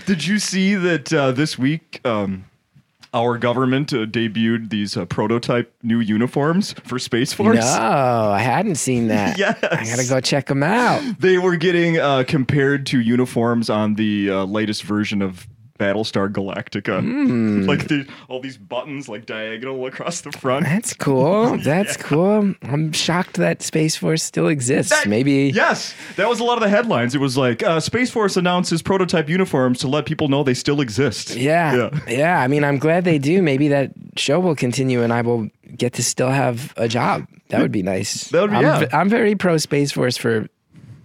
[0.07, 2.44] Did you see that uh, this week um,
[3.12, 7.57] our government uh, debuted these uh, prototype new uniforms for Space Force?
[7.57, 9.38] No, I hadn't seen that.
[9.38, 9.59] Yes.
[9.62, 11.03] I gotta go check them out.
[11.18, 15.46] They were getting uh, compared to uniforms on the uh, latest version of
[15.80, 17.00] Battlestar Galactica.
[17.00, 17.62] Hmm.
[17.66, 20.66] like the, all these buttons like diagonal across the front.
[20.66, 21.56] That's cool.
[21.64, 22.54] That's cool.
[22.62, 25.06] I'm shocked that Space Force still exists.
[25.06, 27.14] Maybe Yes, that was a lot of the headlines.
[27.14, 30.80] It was like uh, Space Force announces prototype uniforms to let people know they still
[30.82, 31.34] exist.
[31.34, 31.98] Yeah, Yeah.
[32.08, 32.40] yeah.
[32.40, 33.40] I mean, I'm glad they do.
[33.42, 37.26] Maybe that show will continue, and I will get to still have a job.
[37.48, 38.24] That would be nice.
[38.30, 38.88] That would be- I'm, yeah.
[38.92, 40.46] I'm very pro Space Force for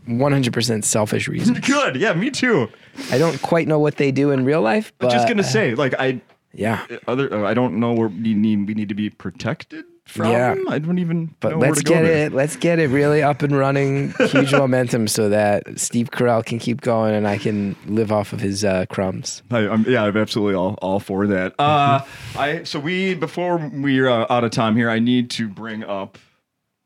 [0.07, 1.59] 100% selfish reasons.
[1.67, 1.95] Good.
[1.95, 2.69] Yeah, me too.
[3.11, 5.93] I don't quite know what they do in real life, but Just gonna say, like
[5.99, 6.21] I
[6.53, 6.85] yeah.
[7.07, 10.31] other uh, I don't know where we need we need to be protected from.
[10.31, 10.55] Yeah.
[10.69, 11.35] I don't even.
[11.39, 12.33] But know where let's to go get it.
[12.33, 16.81] Let's get it really up and running, huge momentum, so that Steve Carell can keep
[16.81, 19.43] going and I can live off of his uh, crumbs.
[19.51, 21.55] I, I'm, yeah, I'm absolutely all, all for that.
[21.59, 22.01] Uh,
[22.37, 26.17] I so we before we're uh, out of time here, I need to bring up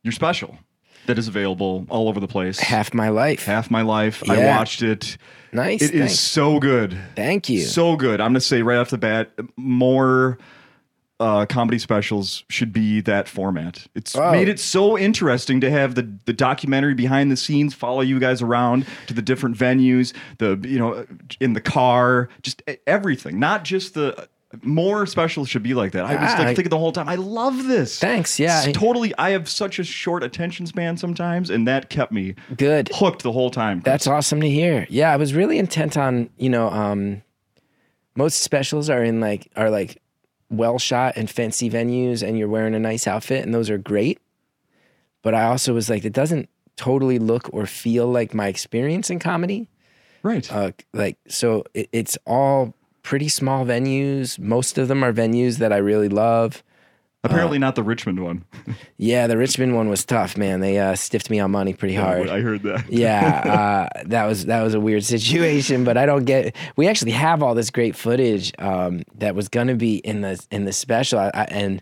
[0.04, 0.58] your special
[1.10, 2.60] that is available all over the place.
[2.60, 3.44] Half my life.
[3.46, 4.28] Half my life.
[4.30, 5.18] I watched it.
[5.52, 5.82] nice.
[5.82, 6.20] It is thanks.
[6.20, 6.96] so good.
[7.16, 7.62] Thank you.
[7.62, 8.22] So good.
[8.22, 10.38] I'm gonna say right off the bat, more
[11.20, 13.88] uh, comedy specials should be that format.
[13.96, 14.32] It's Oh.
[14.32, 18.42] made it so interesting to have the the documentary behind the scenes follow you guys
[18.44, 21.06] around to the different venues, the you know
[21.40, 23.40] in the car, just everything.
[23.40, 24.30] Not just the
[24.64, 26.06] more specials should be like that.
[26.06, 28.00] I was like I- thinking the whole time, I love this.
[28.00, 28.64] Thanks, yeah.
[28.66, 29.14] It's totally.
[29.18, 32.90] I have such a short attention span sometimes, and that kept me Good.
[32.94, 33.82] hooked the whole time.
[33.86, 34.88] That's awesome to hear.
[34.90, 37.22] Yeah, I was really intent on, you know, um,
[38.16, 40.02] most specials are in like are like
[40.50, 44.20] well shot and fancy venues and you're wearing a nice outfit and those are great.
[45.22, 49.20] But I also was like, it doesn't totally look or feel like my experience in
[49.20, 49.70] comedy.
[50.24, 50.52] right.
[50.52, 52.74] Uh, like so it, it's all
[53.10, 54.38] pretty small venues.
[54.38, 56.64] Most of them are venues that I really love.
[57.24, 58.46] Apparently uh, not the Richmond one.
[58.98, 60.60] Yeah, the Richmond one was tough, man.
[60.60, 62.30] They uh, stiffed me on money pretty hard.
[62.30, 62.92] I heard that.
[62.92, 66.56] yeah, uh, that was that was a weird situation, but I don't get.
[66.76, 70.66] We actually have all this great footage um, that was gonna be in the in
[70.66, 71.82] the special, I, I, and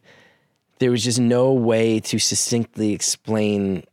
[0.79, 3.83] there was just no way to succinctly explain.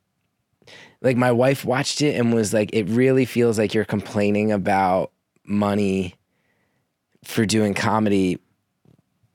[1.01, 5.11] Like my wife watched it and was like, "It really feels like you're complaining about
[5.45, 6.15] money
[7.25, 8.39] for doing comedy."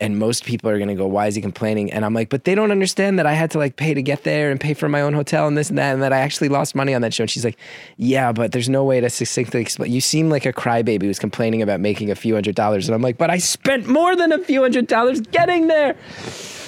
[0.02, 2.56] And most people are gonna go, "Why is he complaining?" And I'm like, "But they
[2.56, 5.02] don't understand that I had to like pay to get there and pay for my
[5.02, 7.24] own hotel and this and that, and that I actually lost money on that show."
[7.24, 7.58] And she's like,
[7.98, 9.92] "Yeah, but there's no way to succinctly explain.
[9.92, 13.02] You seem like a crybaby who's complaining about making a few hundred dollars." And I'm
[13.02, 15.96] like, "But I spent more than a few hundred dollars getting there."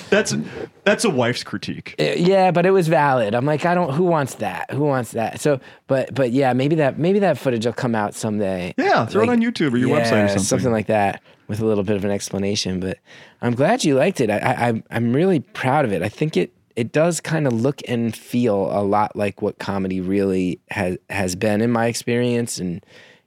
[0.09, 0.35] That's
[0.83, 1.95] that's a wife's critique.
[1.97, 3.33] Uh, Yeah, but it was valid.
[3.33, 3.93] I'm like, I don't.
[3.93, 4.69] Who wants that?
[4.71, 5.39] Who wants that?
[5.39, 8.73] So, but but yeah, maybe that maybe that footage will come out someday.
[8.77, 10.69] Yeah, throw it on YouTube or your website or yeah, something.
[10.69, 12.79] like that, with a little bit of an explanation.
[12.79, 12.97] But
[13.43, 14.29] I'm glad you liked it.
[14.31, 16.01] I, I I'm- I'm really proud of it.
[16.01, 19.99] I think it it does kind of look and feel a lot like what comedy
[20.01, 22.83] really has has been in my experience, and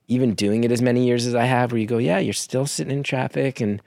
[0.08, 2.66] even doing it as many years as I have, where you go, yeah, you're still
[2.66, 3.80] sitting in traffic and.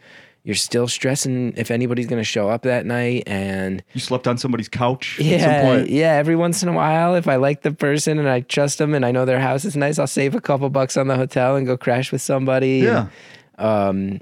[0.44, 4.38] You're still stressing if anybody's going to show up that night, and You slept on
[4.38, 5.90] somebody's couch at some yeah, point.
[5.90, 6.14] yeah.
[6.14, 9.06] Every once in a while, if I like the person and I trust them and
[9.06, 11.68] I know their house is nice, I'll save a couple bucks on the hotel and
[11.68, 12.78] go crash with somebody.
[12.78, 13.00] Yeah.
[13.02, 13.10] And,
[13.58, 14.22] um,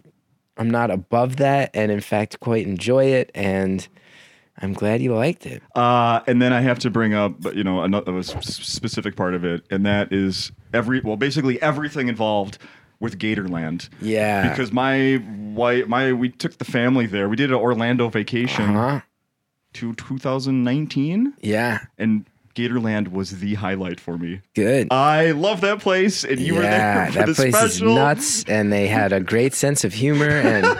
[0.57, 3.31] I'm not above that, and in fact, quite enjoy it.
[3.35, 3.87] And
[4.61, 5.61] I'm glad you liked it.
[5.75, 9.65] Uh, and then I have to bring up, you know, another specific part of it,
[9.69, 12.57] and that is every well, basically everything involved
[13.01, 13.89] with Gatorland.
[14.01, 14.49] Yeah.
[14.49, 15.21] Because my
[15.53, 17.27] wife, my we took the family there.
[17.27, 19.01] We did an Orlando vacation huh?
[19.73, 21.79] to 2019, Yeah.
[21.97, 24.41] and Gatorland was the highlight for me.
[24.55, 24.87] Good.
[24.91, 27.89] I love that place, and you were there yeah, for that the place special.
[27.89, 30.29] is nuts, and they had a great sense of humor.
[30.29, 30.79] And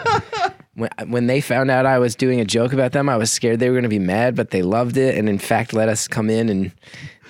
[0.76, 3.60] when, when they found out I was doing a joke about them, I was scared
[3.60, 6.08] they were going to be mad, but they loved it, and in fact, let us
[6.08, 6.50] come in.
[6.50, 6.72] And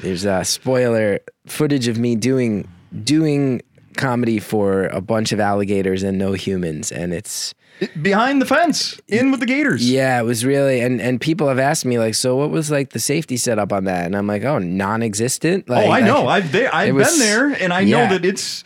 [0.01, 2.67] there's a spoiler footage of me doing
[3.03, 3.61] doing
[3.95, 7.53] comedy for a bunch of alligators and no humans, and it's
[8.01, 9.89] behind the fence, in with the Gators.
[9.89, 12.91] yeah, it was really and and people have asked me like, so what was like
[12.91, 14.05] the safety setup on that?
[14.05, 15.67] And I'm like, oh, non-existent.
[15.69, 16.27] Like, Oh, I know.
[16.27, 18.63] I've they, I've it was- been there, and I know that it's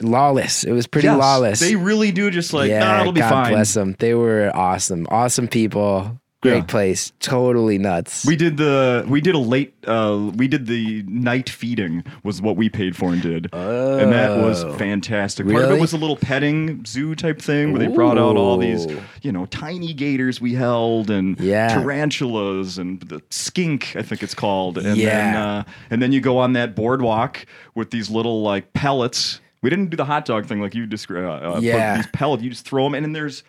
[0.00, 0.64] lawless.
[0.64, 1.60] It was pretty yes, lawless.
[1.60, 3.52] They really do just like, yeah, nah, it'll be God fine.
[3.52, 3.96] bless them.
[3.98, 6.20] They were awesome, awesome people.
[6.40, 6.62] Great Yeah.
[6.62, 7.12] place.
[7.18, 8.24] Totally nuts.
[8.24, 12.56] We did the we did a late uh we did the night feeding was what
[12.56, 13.48] we paid for and did.
[13.52, 14.72] And that was Oh.
[14.74, 15.48] fantastic.
[15.48, 18.56] Part of it was a little petting zoo type thing where they brought out all
[18.56, 18.86] these,
[19.22, 21.74] you know, tiny gators we held and Yeah.
[21.74, 24.78] tarantulas and the skink, I think it's called.
[24.78, 29.40] And then uh, and then you go on that boardwalk with these little like pellets.
[29.60, 31.44] We didn't do the hot dog thing like you described.
[31.44, 31.96] Uh, Yeah.
[31.96, 33.42] these pellets, you just throw them in and there's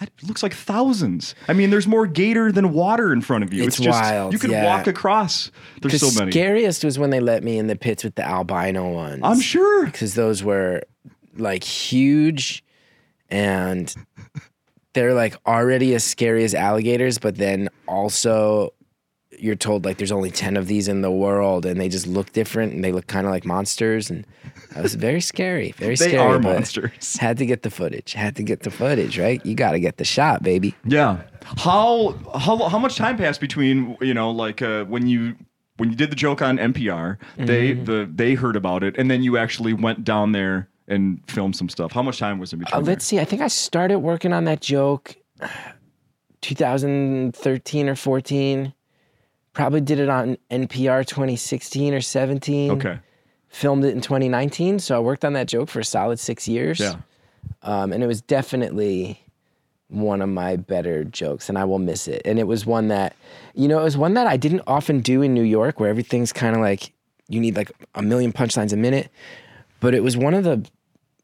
[0.00, 1.34] it looks like thousands.
[1.48, 3.64] I mean, there's more gator than water in front of you.
[3.64, 4.64] It's just wild, you can yeah.
[4.64, 5.50] walk across.
[5.82, 6.32] There's the so many.
[6.32, 9.20] scariest was when they let me in the pits with the albino ones.
[9.22, 9.86] I'm sure.
[9.86, 10.82] because those were
[11.36, 12.64] like huge
[13.28, 13.94] and
[14.94, 18.72] they're like already as scary as alligators, but then also
[19.42, 22.32] you're told like there's only 10 of these in the world and they just look
[22.32, 24.26] different and they look kind of like monsters and
[24.74, 26.12] that was very scary very scary.
[26.12, 27.16] They scary are monsters.
[27.16, 29.96] had to get the footage had to get the footage right you got to get
[29.96, 31.22] the shot baby Yeah.
[31.56, 35.36] How how how much time passed between you know like uh, when you
[35.78, 37.84] when you did the joke on NPR, they Mm-hmm.
[37.84, 41.70] the they heard about it, and then you actually went down there and filmed some
[41.70, 41.92] stuff.
[41.92, 42.82] How much time was in between?
[42.82, 43.18] Uh, let's see.
[43.18, 45.16] I think I started working on that joke
[46.42, 48.74] 2013 or 14.
[49.52, 52.70] Probably did it on NPR 2016 or 17.
[52.72, 52.98] Okay.
[53.48, 54.78] Filmed it in 2019.
[54.78, 56.78] So I worked on that joke for a solid six years.
[56.78, 56.96] Yeah.
[57.62, 59.20] Um, and it was definitely
[59.88, 62.22] one of my better jokes, and I will miss it.
[62.24, 63.16] And it was one that,
[63.54, 66.32] you know, it was one that I didn't often do in New York, where everything's
[66.32, 66.92] kind of like
[67.28, 69.10] you need like a million punchlines a minute.
[69.80, 70.64] But it was one of the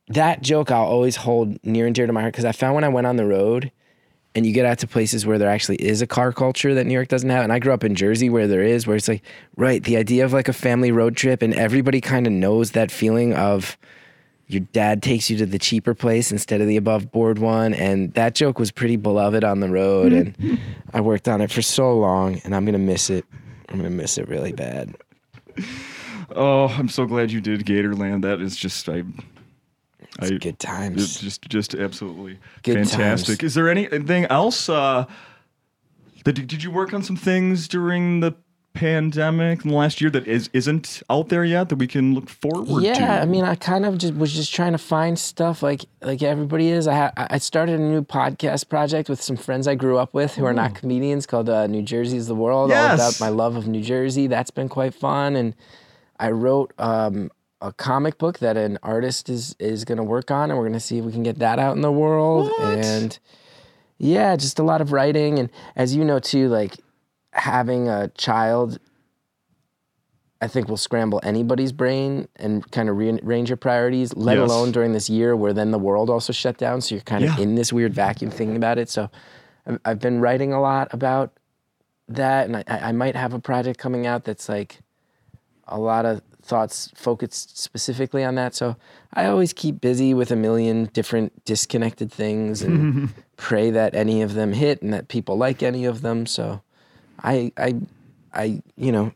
[0.09, 2.85] that joke I'll always hold near and dear to my heart because I found when
[2.85, 3.73] I went on the road
[4.37, 6.93] and you get out to places where there actually is a car culture that New
[6.93, 7.43] York doesn't have.
[7.43, 9.23] And I grew up in Jersey where there is, where it's like,
[9.57, 12.91] right, the idea of like a family road trip and everybody kind of knows that
[12.91, 13.79] feeling of
[14.47, 17.73] your dad takes you to the cheaper place instead of the above board one.
[17.73, 20.13] And that joke was pretty beloved on the road.
[20.13, 20.61] And
[20.93, 23.25] I worked on it for so long and I'm going to miss it.
[23.71, 24.95] I'm going to miss it really bad.
[26.35, 28.21] Oh, I'm so glad you did Gatorland.
[28.21, 29.03] That is just I.
[30.21, 31.21] I, good It's times.
[31.21, 33.39] just just absolutely Good fantastic.
[33.41, 33.43] times.
[33.43, 34.69] Is there anything else?
[34.69, 35.05] Uh,
[36.25, 38.35] did did you work on some things during the
[38.75, 42.29] pandemic in the last year that is isn't out there yet that we can look
[42.29, 42.87] forward to?
[42.87, 46.23] yeah, I mean, I kind of just was just trying to find stuff like like
[46.23, 46.87] everybody is.
[46.87, 50.35] I ha- I started a new podcast project with some friends I grew up with
[50.35, 53.67] who are not comedians called uh, New is the World, all about my love of
[53.67, 54.27] New Jersey.
[54.27, 55.55] That's been quite fun, and
[56.19, 60.51] I wrote um, a comic book that an artist is is going to work on,
[60.51, 62.47] and we're going to see if we can get that out in the world.
[62.47, 62.79] What?
[62.79, 63.19] And
[63.99, 66.77] yeah, just a lot of writing, and as you know too, like
[67.33, 68.79] having a child
[70.41, 74.45] I think will scramble anybody's brain and kind of rearrange your priorities, let Yes.
[74.51, 76.83] alone during this year where then the world also shut down.
[76.83, 77.43] So you're kind of Yeah.
[77.43, 78.91] in this weird vacuum thinking about it.
[78.91, 79.09] So
[79.85, 81.33] I've, been writing a lot about
[82.09, 82.47] that.
[82.47, 84.81] And I I might have a project coming out that's like
[85.67, 88.55] a lot of thoughts focused specifically on that.
[88.55, 88.77] So
[89.13, 94.35] I always keep busy with a million different disconnected things and pray that any of
[94.35, 96.27] them hit and that people like any of them.
[96.27, 96.63] So
[97.23, 97.75] I, I,
[98.33, 99.13] I, you know,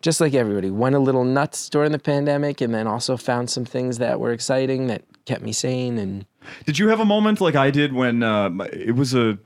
[0.00, 3.64] just like everybody, went a little nuts during the pandemic and then also found some
[3.64, 5.98] things that were exciting that kept me sane.
[5.98, 6.26] And
[6.66, 9.38] Did you have a moment like I did when uh, it was a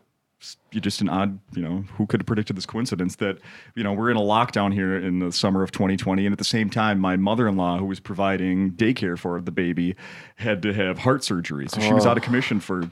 [0.71, 3.39] you just an odd, you know, who could have predicted this coincidence that,
[3.75, 6.27] you know, we're in a lockdown here in the summer of 2020.
[6.27, 9.51] And at the same time, my mother in law, who was providing daycare for the
[9.51, 9.97] baby,
[10.37, 11.67] had to have heart surgery.
[11.69, 12.11] So she was Oh.
[12.11, 12.91] out of commission for,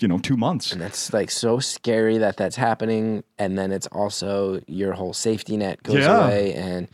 [0.00, 0.72] you know, two months.
[0.72, 3.22] and that's like so scary that that's happening.
[3.38, 6.24] And then it's also your whole safety net goes Yeah.
[6.24, 6.54] away.
[6.54, 6.88] And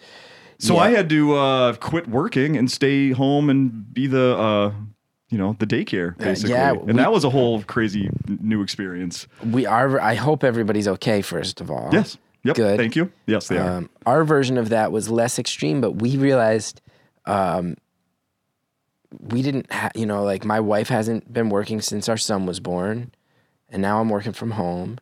[0.59, 0.81] So Yeah.
[0.83, 4.73] I had to uh, quit working and stay home and be the, uh,
[5.31, 6.51] you know, the daycare basically.
[6.55, 9.27] yeah, and we- that was a whole crazy new experience.
[9.45, 11.89] we are, I hope everybody's okay, first of all.
[11.93, 12.19] Yes.
[12.43, 12.57] Yep.
[12.57, 12.77] Good.
[12.79, 13.13] Thank you.
[13.27, 13.71] Yes, they are.
[13.79, 16.81] Um, our version of that was less extreme, but we realized
[17.27, 17.77] um,
[19.19, 22.59] we didn't, ha- you know, like my wife hasn't been working since our son was
[22.61, 23.13] born,
[23.69, 24.99] and now I'm working from home.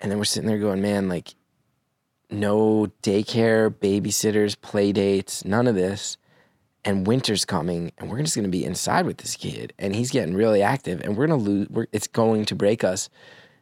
[0.00, 1.34] And then we're sitting there going, man, like,
[2.30, 6.16] no daycare, babysitters, play dates, none of this.
[6.84, 10.10] And winter's coming, and we're just going to be inside with this kid, and he's
[10.10, 11.68] getting really active, and we're going to lose.
[11.68, 13.10] We're, it's going to break us.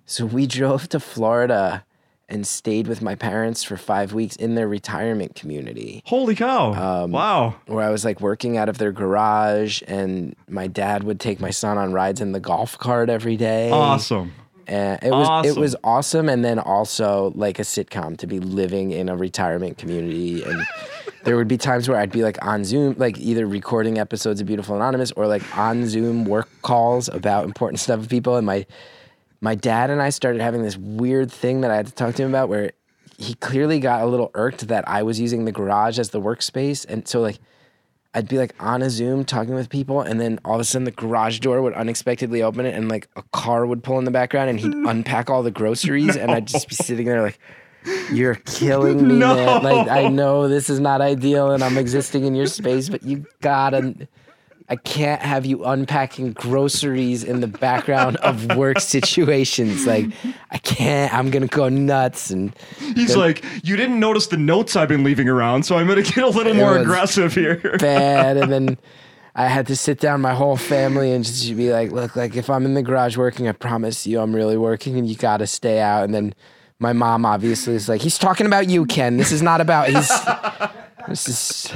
[0.07, 1.85] So we drove to Florida
[2.28, 7.04] and stayed with my parents for five weeks in their retirement community Holy cow.
[7.04, 7.57] um, wow.
[7.66, 11.50] where I was like working out of their garage and my dad would take my
[11.50, 13.70] son on rides in the golf cart every day.
[13.70, 14.33] Awesome.
[14.68, 15.61] And it was it Awesome.
[15.61, 20.42] was awesome and then also like a sitcom to be living in a retirement community
[20.44, 20.62] and
[21.24, 24.46] there would be times where I'd be like on Zoom like either recording episodes of
[24.46, 28.66] Beautiful Anonymous or like on Zoom work calls about important stuff with people and my
[29.40, 32.22] my dad and I started having this weird thing that I had to talk to
[32.22, 32.72] him about where
[33.18, 36.85] he clearly got a little irked that I was using the garage as the workspace.
[36.88, 37.38] And so like
[38.18, 40.83] I'd be like on a Zoom talking with people and then all of a sudden
[40.85, 44.11] the garage door would unexpectedly open it and like a car would pull in the
[44.11, 47.38] background and he'd unpack all the groceries and I'd just be sitting there like
[48.12, 49.37] you're killing me, No.
[49.37, 49.62] man.
[49.62, 53.25] Like I know this is not ideal and I'm existing in your space, but you
[53.40, 53.94] gotta
[54.71, 59.87] I can't have you unpacking groceries in the background of work situations.
[59.87, 60.06] Like,
[60.50, 61.12] I can't.
[61.14, 62.31] I'm gonna go nuts.
[62.31, 66.02] And He's like, you didn't notice the notes I've been leaving around, so I'm going
[66.02, 67.77] to get a little more aggressive here.
[67.79, 68.37] bad.
[68.37, 68.79] And then
[69.35, 72.50] I had to sit down my whole family and just be like, look, like if
[72.50, 75.46] I'm in the garage working, I promise you I'm really working and you got to
[75.46, 76.04] stay out.
[76.04, 76.35] And then
[76.79, 79.16] my mom obviously is like, he's talking about you, Ken.
[79.16, 80.08] This is not about he's.
[81.08, 81.73] this is.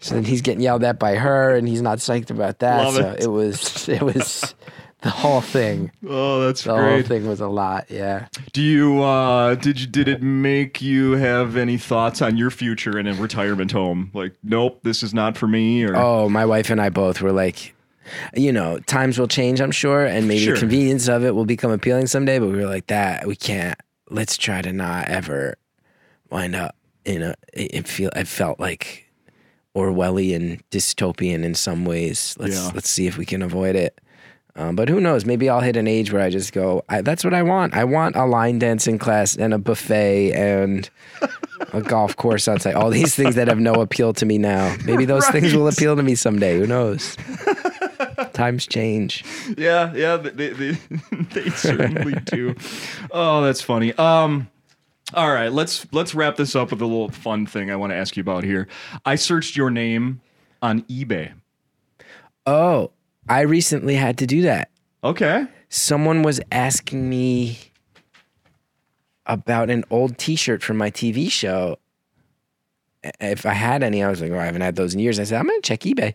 [0.00, 2.84] So then he's getting yelled at by her, and he's not psyched about that.
[2.84, 3.22] Love so it.
[3.24, 3.26] it.
[3.28, 4.54] was, it was
[5.02, 5.90] the whole thing.
[6.08, 6.76] Oh, that's right.
[6.76, 7.86] The whole thing was a lot.
[7.90, 8.28] Yeah.
[8.52, 12.98] Do you uh did you did it make you have any thoughts on your future
[12.98, 14.10] in a retirement home?
[14.14, 17.32] Like, nope, this is not for me or Oh, my wife and I both were
[17.32, 17.74] like,
[18.34, 20.54] you know, times will change, I'm sure, and maybe Sure.
[20.54, 22.38] the convenience of it will become appealing someday.
[22.38, 23.78] But we were like, that we can't.
[24.10, 25.56] Let's try to not ever
[26.30, 27.34] wind up in a.
[27.52, 28.10] It it feel.
[28.14, 29.05] I felt like
[29.76, 32.34] Orwellian, dystopian in some ways.
[32.38, 32.70] Let's Yeah.
[32.74, 34.00] let's see if we can avoid it.
[34.58, 35.26] Um, but who knows?
[35.26, 36.82] Maybe I'll hit an age where I just go.
[36.88, 37.74] I, that's what I want.
[37.76, 40.88] I want a line dancing class and a buffet and
[41.74, 42.74] a golf course outside.
[42.74, 44.74] All these things that have no appeal to me now.
[44.86, 46.56] Maybe those things will appeal to me someday.
[46.58, 47.16] Who knows?
[48.32, 49.24] Times change.
[49.58, 50.70] Yeah, yeah, they they,
[51.34, 52.54] they certainly do.
[53.10, 53.92] Oh, that's funny.
[53.98, 54.48] Um
[55.14, 57.96] all right, let's let's wrap this up with a little fun thing I want to
[57.96, 58.66] ask you about here.
[59.04, 60.20] I searched your name
[60.62, 61.32] on eBay.
[62.44, 62.90] Oh,
[63.28, 64.70] I recently had to do that.
[65.04, 65.46] Okay.
[65.68, 67.58] Someone was asking me
[69.26, 71.78] about an old T-shirt from my TV show.
[73.20, 75.24] If I had any, I was like, "Oh, I haven't had those in years." I
[75.24, 76.14] said, "I'm gonna check eBay."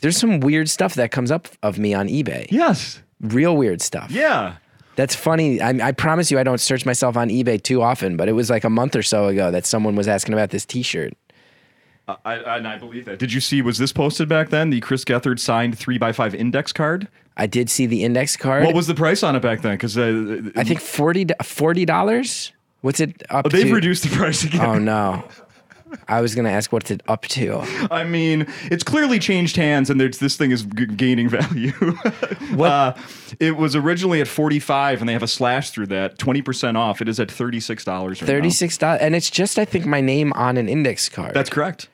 [0.00, 2.46] There's some weird stuff that comes up of me on eBay.
[2.50, 3.02] Yes.
[3.20, 4.10] Real weird stuff.
[4.10, 4.56] Yeah.
[4.96, 5.60] That's funny.
[5.60, 8.50] I, I promise you, I don't search myself on eBay too often, but it was
[8.50, 11.14] like a month or so ago that someone was asking about this T-shirt.
[12.08, 13.18] I, I, and I believe that.
[13.18, 13.62] Did you see?
[13.62, 14.70] Was this posted back then?
[14.70, 17.08] The Chris Gethard signed three by five index card.
[17.36, 18.64] I did see the index card.
[18.64, 19.74] What was the price on it back then?
[19.74, 22.52] Because uh, I think 40 dollars.
[22.82, 23.56] What's it up to?
[23.56, 23.74] they've to?
[23.74, 24.60] reduced the price again.
[24.64, 25.24] Oh no.
[26.08, 27.60] I was gonna ask what's it up to.
[27.90, 31.72] I mean, it's clearly changed hands, and there's, this thing is g- gaining value.
[32.62, 32.92] Uh,
[33.40, 37.00] it was originally at 45, and they have a slash through that, 20% off.
[37.00, 38.18] It is at $36 right.
[38.18, 41.34] Thirty six dollars, and it's just I think my name on an index card.
[41.34, 41.88] That's correct.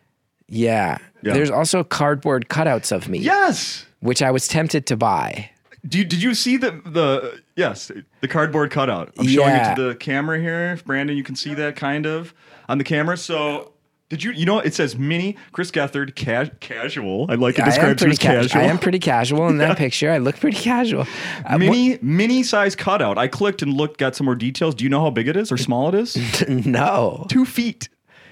[0.49, 0.99] yeah.
[1.23, 1.33] Yeah.
[1.35, 3.87] There's also cardboard cutouts of me, Yes.
[4.01, 5.51] which I was tempted to buy.
[5.91, 7.91] You, did you see the the yes
[8.21, 9.13] the cardboard cutout?
[9.19, 11.17] I'm showing it to the camera here, Brandon.
[11.17, 12.35] You can see that kind of
[12.69, 13.17] on the camera.
[13.17, 13.73] So
[14.09, 17.27] did you you know it says mini Chris Gethard ca- casual?
[17.29, 18.61] I like it I describes you pretty as ca- casual.
[18.63, 20.11] I am pretty casual in that picture.
[20.11, 21.07] I look pretty casual.
[21.45, 23.19] Uh, mini mini size cutout.
[23.19, 24.75] I clicked and looked, got some more details.
[24.75, 26.17] Do you know how big it is or small it is?
[26.49, 27.89] no, Two feet.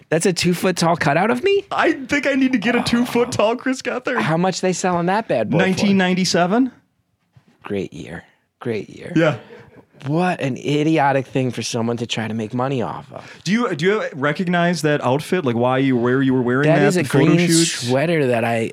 [0.09, 1.65] that's a two foot tall cutout of me.
[1.71, 4.21] I think I need to get a two foot tall Chris Gethard.
[4.21, 5.59] How much they sell selling that bad boy?
[5.59, 5.65] for?
[5.67, 6.73] 1997.
[7.65, 8.25] Great year.
[8.61, 9.13] Great year.
[9.15, 9.39] Yeah.
[10.07, 13.41] What an idiotic thing for someone to try to make money off of.
[13.45, 15.45] Do you do you recognize that outfit?
[15.45, 16.79] Like why you where you were wearing that?
[16.79, 17.65] That is a photo green shoot?
[17.65, 18.71] sweater that I.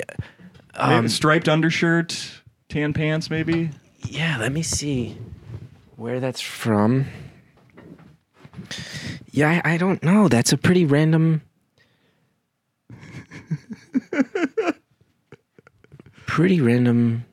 [0.78, 3.69] Maybe um, striped undershirt, tan pants, maybe.
[4.05, 5.17] Yeah, let me see
[5.95, 7.05] where that's from.
[9.32, 10.28] Yeah, I, I don't know.
[10.28, 11.41] That's a pretty random.
[16.26, 17.26] pretty random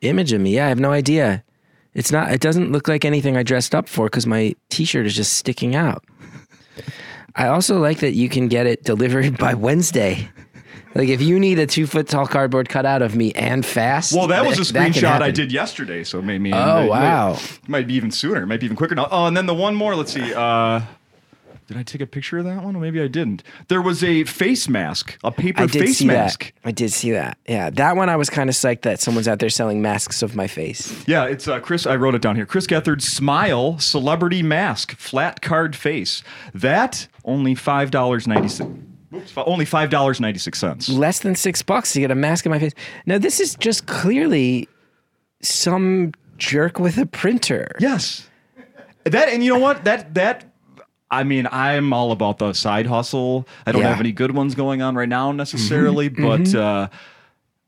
[0.00, 0.54] image of me.
[0.56, 1.44] Yeah, I have no idea.
[2.00, 2.32] It's not.
[2.32, 5.74] It doesn't look like anything I dressed up for because my T-shirt is just sticking
[5.74, 6.02] out.
[7.36, 10.30] I also like that you can get it delivered by Wednesday.
[10.94, 14.14] Like if you need a two foot tall cardboard cutout of me and fast.
[14.14, 16.54] Well, that was a that screenshot I did yesterday, so maybe.
[16.54, 17.32] Oh, might- wow.
[17.34, 18.46] Might, might be even sooner.
[18.46, 19.06] Might be even quicker now.
[19.10, 19.94] Oh, and then the one more.
[19.94, 20.32] Let's see.
[20.32, 20.80] Uh,
[21.70, 22.74] did I take a picture of that one?
[22.74, 23.44] Or maybe I didn't.
[23.68, 26.52] There was a face mask, a paper I did face see mask.
[26.52, 26.68] that.
[26.68, 27.38] I did see that.
[27.46, 30.34] Yeah, that one I was kind of psyched that someone's out there selling masks of
[30.34, 30.92] my face.
[31.06, 31.86] Yeah, it's uh, Chris.
[31.86, 32.44] I wrote it down here.
[32.44, 36.24] Chris Gethard smile celebrity mask, flat card face.
[36.52, 38.68] That only five dollars ninety six.
[39.14, 40.88] Oops, only five dollars ninety six cents.
[40.88, 42.72] Less than six bucks to get a mask of my face.
[43.06, 44.68] Now this is just clearly
[45.40, 47.76] some jerk with a printer.
[47.78, 48.28] Yes.
[49.04, 49.84] That and you know what?
[49.84, 50.49] That that
[51.10, 53.46] I mean, I'm all about the side hustle.
[53.66, 53.86] I don't Yeah.
[53.86, 53.92] Mm-hmm.
[53.94, 56.88] have any good ones going on right now necessarily, but uh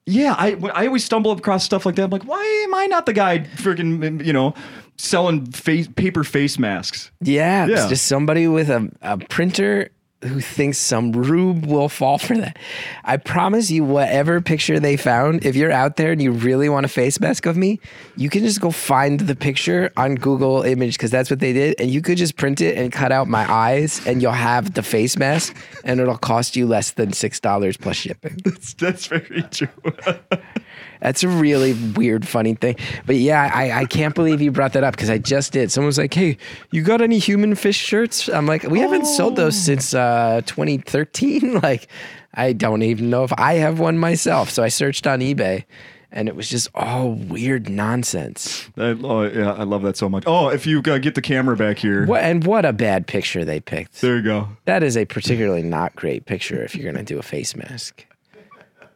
[0.06, 2.04] yeah, I I always stumble across stuff like that.
[2.04, 4.54] I'm like, why am I not the guy freaking you know
[4.98, 7.10] selling face paper face masks?
[7.20, 7.74] Yeah, Yeah.
[7.80, 9.90] it's just somebody with a, a printer
[10.22, 12.58] who thinks some rube will fall for that.
[13.04, 16.86] I promise you, whatever picture they found, if you're out there and you really want
[16.86, 17.80] a face mask of me,
[18.16, 21.80] you can just go find the picture on Google Image because that's what they did,
[21.80, 24.82] and you could just print it and cut out my eyes, and you'll have the
[24.82, 28.38] face mask, and it'll cost you less than six dollars plus shipping.
[28.44, 29.68] That's, that's very true.
[31.02, 32.76] That's a really weird, funny thing.
[33.06, 35.72] But yeah, I, I can't believe you brought that up because I just did.
[35.72, 36.38] Someone was like, "Hey,
[36.70, 41.54] you got any human fish shirts?" I'm like, "We haven't sold those since uh, 2013."
[41.62, 41.88] like,
[42.34, 44.48] I don't even know if I have one myself.
[44.48, 45.64] So I searched on eBay,
[46.12, 48.70] and it was just all weird nonsense.
[48.76, 50.22] I, oh, yeah, I love that so much.
[50.26, 52.06] Oh, if you uh, get the camera back here.
[52.06, 54.00] What and what a bad picture they picked.
[54.02, 54.48] There you go.
[54.66, 58.06] That is a particularly not great picture if you're going to do a face mask.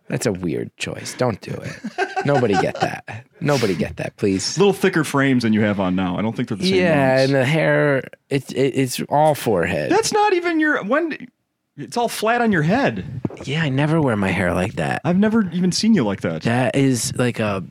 [0.08, 1.14] That's a weird choice.
[1.14, 2.26] Don't do it.
[2.26, 3.26] Nobody get that.
[3.40, 4.56] Nobody get that, please.
[4.56, 6.16] Little thicker frames than you have on now.
[6.16, 6.74] I don't think they're the same.
[6.76, 7.24] Yeah, ones.
[7.30, 9.90] and the hair, it's it, it's all forehead.
[9.90, 11.28] That's not even your when.
[11.76, 13.20] It's all flat on your head.
[13.44, 15.02] yeah, I never wear my hair like that.
[15.04, 16.42] I've never even seen you like that.
[16.42, 17.64] That is like a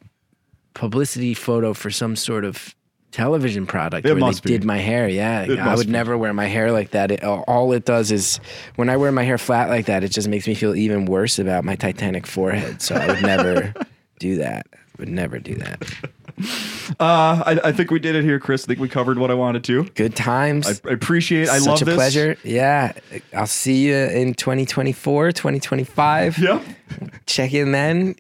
[0.76, 2.76] publicity photo for some sort of
[3.16, 4.57] television product It where must they be.
[4.57, 5.07] did my hair.
[5.07, 5.91] Yeah, It I would be.
[5.91, 7.11] never wear my hair like that.
[7.11, 8.39] It, all it does is
[8.76, 11.39] when I wear my hair flat like that, it just makes me feel even worse
[11.39, 12.82] about my Titanic forehead.
[12.82, 13.74] So I would never
[14.20, 14.68] do that.
[14.99, 15.84] Would never do that.
[16.99, 18.63] Uh, I, I think we did it here, Chris.
[18.66, 19.84] I think we covered what I wanted to.
[19.95, 20.68] Good times.
[20.68, 21.49] I, appreciate I appreciate.
[21.49, 21.95] I Such love a this.
[21.95, 22.38] pleasure.
[22.43, 22.91] Yeah.
[23.34, 26.38] I'll see you in 2024, 2025.
[26.38, 26.61] Yep.
[27.26, 28.16] Check in then.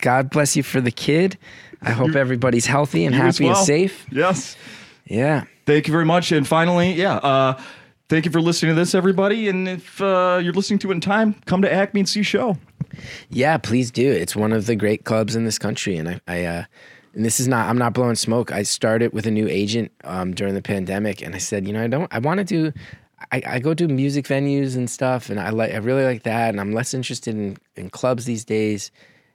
[0.00, 1.38] God bless you for the kid.
[1.86, 4.06] I hope everybody's healthy and You happy and safe.
[4.10, 4.56] Yes.
[5.06, 5.44] Yeah.
[5.66, 6.32] Thank you very much.
[6.32, 7.16] And finally, yeah.
[7.16, 7.60] Uh,
[8.08, 9.48] thank you for listening to this, everybody.
[9.48, 12.56] And if uh, you're listening to it in time, come to Acme and see show.
[13.28, 14.10] Yeah, please do.
[14.10, 16.64] It's one of the great clubs in this country, and I, I uh,
[17.14, 17.68] and this is not.
[17.68, 18.52] I'm not blowing smoke.
[18.52, 21.82] I started with a new agent um, during the pandemic, and I said, you know,
[21.82, 22.12] I don't.
[22.12, 22.72] I want to do.
[23.32, 25.72] I, I go to music venues and stuff, and I like.
[25.72, 28.90] I really like that, and I'm less interested in in clubs these days,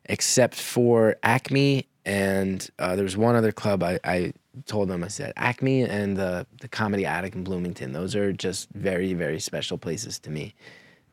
[0.05, 1.87] except for Acme.
[2.05, 4.33] And uh, there was one other club I, I
[4.65, 5.03] told them.
[5.03, 7.93] I said Acme and the the Comedy Attic in Bloomington.
[7.93, 10.55] Those are just very very special places to me.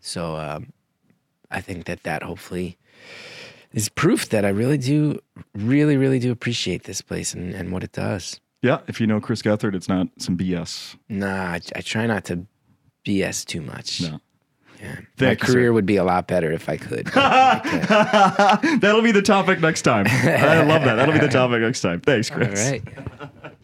[0.00, 0.72] So um,
[1.50, 2.78] I think that that hopefully
[3.72, 5.18] is proof that I really do,
[5.54, 8.40] really, really do appreciate this place and, and what it does.
[8.62, 8.80] Yeah.
[8.86, 10.96] If you know Chris Gethard, it's not some BS.
[11.08, 12.46] Nah, I, I try not to
[13.06, 14.02] BS too much.
[14.02, 14.20] No.
[14.80, 14.94] Yeah.
[14.94, 15.52] My Thank you, sir.
[15.54, 17.10] career would be a lot better if I could.
[17.14, 18.76] I.
[18.80, 20.06] That'll be the topic next time.
[20.08, 20.94] I love that.
[20.94, 22.00] That'll be the topic next time.
[22.00, 22.70] Thanks, Chris.
[22.70, 22.82] right.